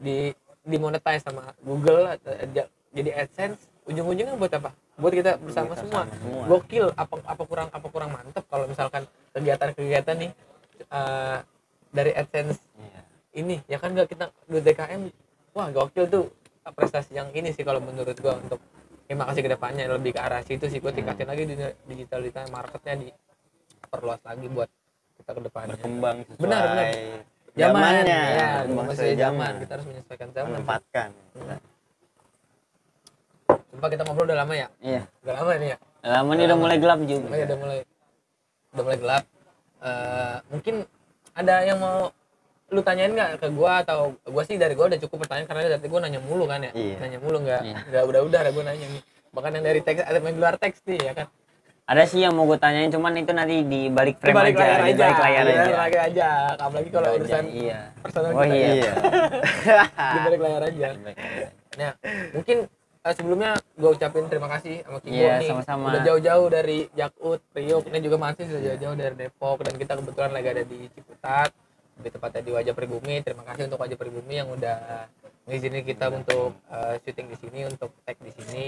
di 0.00 0.16
dimonetize 0.62 1.26
sama 1.26 1.52
Google 1.60 2.16
atau, 2.16 2.32
eh, 2.32 2.48
ja- 2.54 2.70
jadi 2.94 3.10
AdSense 3.26 3.60
ujung-ujungnya 3.84 4.38
buat 4.38 4.52
apa? 4.56 4.70
Buat 4.96 5.12
kita 5.12 5.32
bersama 5.42 5.74
semua. 5.76 6.06
semua. 6.08 6.44
gokil 6.46 6.88
apa 6.94 7.14
apa 7.26 7.42
kurang 7.44 7.68
apa 7.68 7.86
kurang 7.90 8.10
mantep. 8.14 8.44
Kalau 8.48 8.64
misalkan 8.64 9.04
kegiatan-kegiatan 9.36 10.16
nih 10.16 10.30
eh, 10.88 11.38
dari 11.92 12.10
AdSense 12.10 12.58
Iya. 12.74 13.00
ini 13.34 13.56
ya 13.64 13.76
kan 13.76 13.92
nggak 13.92 14.08
kita 14.08 14.24
duit 14.44 14.64
DKM 14.64 15.12
wah 15.52 15.68
gokil 15.68 16.04
tuh 16.06 16.24
prestasi 16.64 17.12
yang 17.12 17.28
ini 17.30 17.50
sih 17.50 17.62
kalau 17.62 17.78
menurut 17.78 18.16
gua 18.16 18.38
untuk 18.38 18.58
terima 19.04 19.28
kasih 19.28 19.44
ke 19.44 19.50
depannya 19.50 19.84
lebih 19.86 20.12
ke 20.12 20.20
arah 20.20 20.40
situ 20.40 20.64
sih. 20.66 20.78
Gua 20.78 20.88
tingkatin 20.90 21.26
lagi 21.26 21.42
di 21.44 21.54
digital 21.86 22.22
digital 22.22 22.48
marketnya 22.48 22.94
diperluas 22.96 24.20
lagi 24.22 24.46
buat 24.48 24.70
kita 25.20 25.30
ke 25.30 25.40
depannya 25.42 25.68
berkembang 25.74 26.16
sesuai 26.24 26.40
Benar, 26.40 26.62
benar. 26.64 26.86
zamannya. 27.52 28.20
Ya 28.32 28.48
berkembang 28.58 28.86
sesuai 28.88 28.96
sesuai 28.96 29.20
zaman. 29.20 29.52
kita 29.60 29.72
harus 29.74 29.86
menyesuaikan 29.86 30.28
zaman. 30.32 30.48
Menempatkan. 30.54 31.08
Sumpah 33.68 33.88
kita 33.88 34.02
ngobrol 34.04 34.26
udah 34.28 34.38
lama 34.44 34.54
ya? 34.54 34.68
Iya. 34.80 35.02
Udah 35.24 35.34
lama 35.36 35.50
ini 35.56 35.66
ya? 35.72 35.76
Lama 36.02 36.30
nih 36.34 36.44
udah 36.46 36.58
mulai 36.58 36.76
gelap 36.78 36.98
Oh, 36.98 37.06
juga. 37.06 37.26
Ya 37.32 37.44
udah 37.46 37.58
mulai 37.58 37.78
udah 38.72 38.82
mulai 38.82 38.98
gelap. 38.98 39.24
Eh, 39.82 40.36
mungkin 40.48 40.74
ada 41.32 41.54
yang 41.62 41.78
mau 41.78 42.12
lu 42.72 42.80
tanyain 42.80 43.12
nggak 43.12 43.36
ke 43.36 43.48
gua 43.52 43.84
atau 43.84 44.16
gua 44.24 44.42
sih 44.42 44.56
dari 44.56 44.72
gua 44.72 44.88
udah 44.88 45.00
cukup 45.00 45.24
pertanyaan 45.24 45.44
karena 45.44 45.76
dari 45.76 45.88
gua 45.88 46.00
nanya 46.00 46.20
mulu 46.20 46.44
kan 46.44 46.60
ya. 46.60 46.72
Iya. 46.72 46.96
nanya 46.98 47.18
mulu 47.20 47.38
nggak 47.40 47.60
Iya. 47.62 47.78
nggak 47.88 48.02
udah 48.06 48.20
udah 48.24 48.40
gua 48.48 48.64
nanya 48.64 48.86
nih. 48.88 49.02
Bahkan 49.32 49.50
yang 49.52 49.64
dari 49.64 49.80
teks 49.80 50.00
ada 50.00 50.18
yang 50.18 50.36
luar 50.36 50.54
teks 50.56 50.80
nih 50.84 51.00
ya 51.02 51.12
kan? 51.14 51.26
Ada 51.82 52.06
sih 52.06 52.22
yang 52.22 52.32
mau 52.32 52.46
gue 52.46 52.56
tanyain 52.56 52.88
cuman 52.88 53.10
itu 53.18 53.34
nanti 53.34 53.66
di 53.66 53.90
balik 53.90 54.22
frame 54.22 54.38
balik 54.38 54.54
aja 54.54 54.64
layar 54.64 54.80
di 54.86 54.94
balik 54.94 55.18
layar 55.18 55.42
Iya, 55.42 55.42
aja. 55.42 55.58
balik 55.58 55.76
layar 55.76 56.00
aja. 56.06 56.28
Apalagi 56.54 56.88
kalau 56.88 57.08
Aja, 57.10 57.16
urusan 57.18 57.44
iya. 57.50 57.78
personal 57.98 58.30
oh 58.30 58.34
kita 58.38 58.54
iya 58.54 58.68
iya. 58.70 58.92
Di 60.14 60.18
balik 60.22 60.40
layar 60.40 60.62
aja. 60.62 60.86
Di 60.88 61.00
balik 61.02 61.16
nah 61.72 61.90
mungkin 62.30 62.56
eh, 63.02 63.14
sebelumnya 63.14 63.50
gua 63.74 63.90
ucapin 63.92 64.26
terima 64.26 64.48
kasih 64.48 64.82
sama 64.82 64.98
Kibo 64.98 65.14
Iya, 65.14 65.34
nih. 65.38 65.48
sama-sama. 65.50 65.84
udah 65.90 66.00
jauh-jauh 66.02 66.46
dari 66.48 66.78
Jakut 66.92 67.40
Priok 67.50 67.84
ini 67.86 67.98
juga 68.00 68.16
masih 68.16 68.44
sudah 68.46 68.62
jauh-jauh 68.64 68.96
dari 68.96 69.14
Depok 69.16 69.58
dan 69.60 69.74
kita 69.74 69.92
kebetulan 69.98 70.30
lagi 70.30 70.48
ada 70.50 70.62
di 70.62 70.78
Ciputat 70.88 71.50
di 71.94 72.08
tempatnya 72.08 72.40
di 72.40 72.50
Wajah 72.50 72.74
Pribumi 72.74 73.14
terima 73.20 73.42
kasih 73.44 73.66
untuk 73.66 73.78
Wajah 73.78 73.98
Pribumi 73.98 74.34
yang 74.34 74.48
udah 74.48 75.06
ngizinin 75.44 75.82
kita 75.82 76.06
untuk 76.08 76.54
eh, 76.68 76.94
syuting 77.02 77.26
di 77.28 77.36
sini 77.36 77.60
untuk 77.66 77.90
tag 78.02 78.16
di 78.18 78.32
sini. 78.32 78.66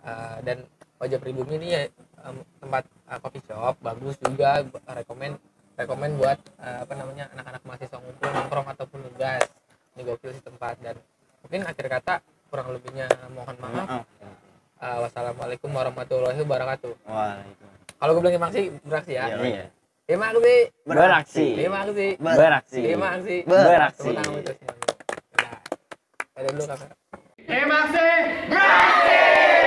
Eh, 0.00 0.36
dan 0.42 0.66
Wajah 0.98 1.18
Pribumi 1.18 1.54
ini 1.56 1.68
ya 1.70 1.82
em, 2.24 2.36
tempat 2.58 2.82
eh, 3.06 3.18
coffee 3.18 3.44
shop 3.44 3.78
bagus 3.78 4.18
juga. 4.18 4.66
Rekomend 4.84 5.38
rekomend 5.74 6.18
buat 6.18 6.38
eh, 6.58 6.78
apa 6.82 6.92
namanya 6.92 7.30
anak-anak 7.32 7.62
mahasiswa 7.62 7.98
ngumpul 7.98 8.26
nongkrong 8.28 8.66
ataupun 8.68 8.98
nugas. 9.00 9.46
Ini 9.94 10.02
gokil 10.04 10.34
sih 10.34 10.42
tempat. 10.42 10.74
Dan 10.78 10.98
mungkin 11.40 11.62
akhir 11.64 11.86
kata 11.88 12.14
kurang 12.48 12.68
lebihnya 12.72 13.06
mohon 13.30 13.56
maaf 13.58 14.04
Eh, 14.78 14.96
wassalamualaikum 15.02 15.74
warahmatullahi 15.74 16.38
wabarakatuh 16.38 16.94
Waalaikumsalam. 17.02 17.98
kalau 17.98 18.10
gue 18.14 18.20
bilang 18.22 18.32
terima 18.32 18.48
kasih 18.48 18.64
beraksi 18.80 19.12
ya 19.12 19.24
Iya. 19.26 19.36
iya 19.42 19.64
terima 20.06 20.26
kasih 20.30 20.58
beraksi 20.86 21.46
terima 21.58 21.78
kasih 21.82 22.10
beraksi 22.16 22.78
terima 22.78 23.08
kasih 23.10 23.38
Beraksi. 23.42 23.98
Tepuk 23.98 24.14
tangan 24.14 24.34
untuk 24.38 24.54
semuanya. 24.54 24.86
Nah, 25.34 25.58
ada 26.32 26.48
dulu 26.48 26.64
kakak 26.64 26.90
Terima 27.42 27.76
kasih. 27.82 29.66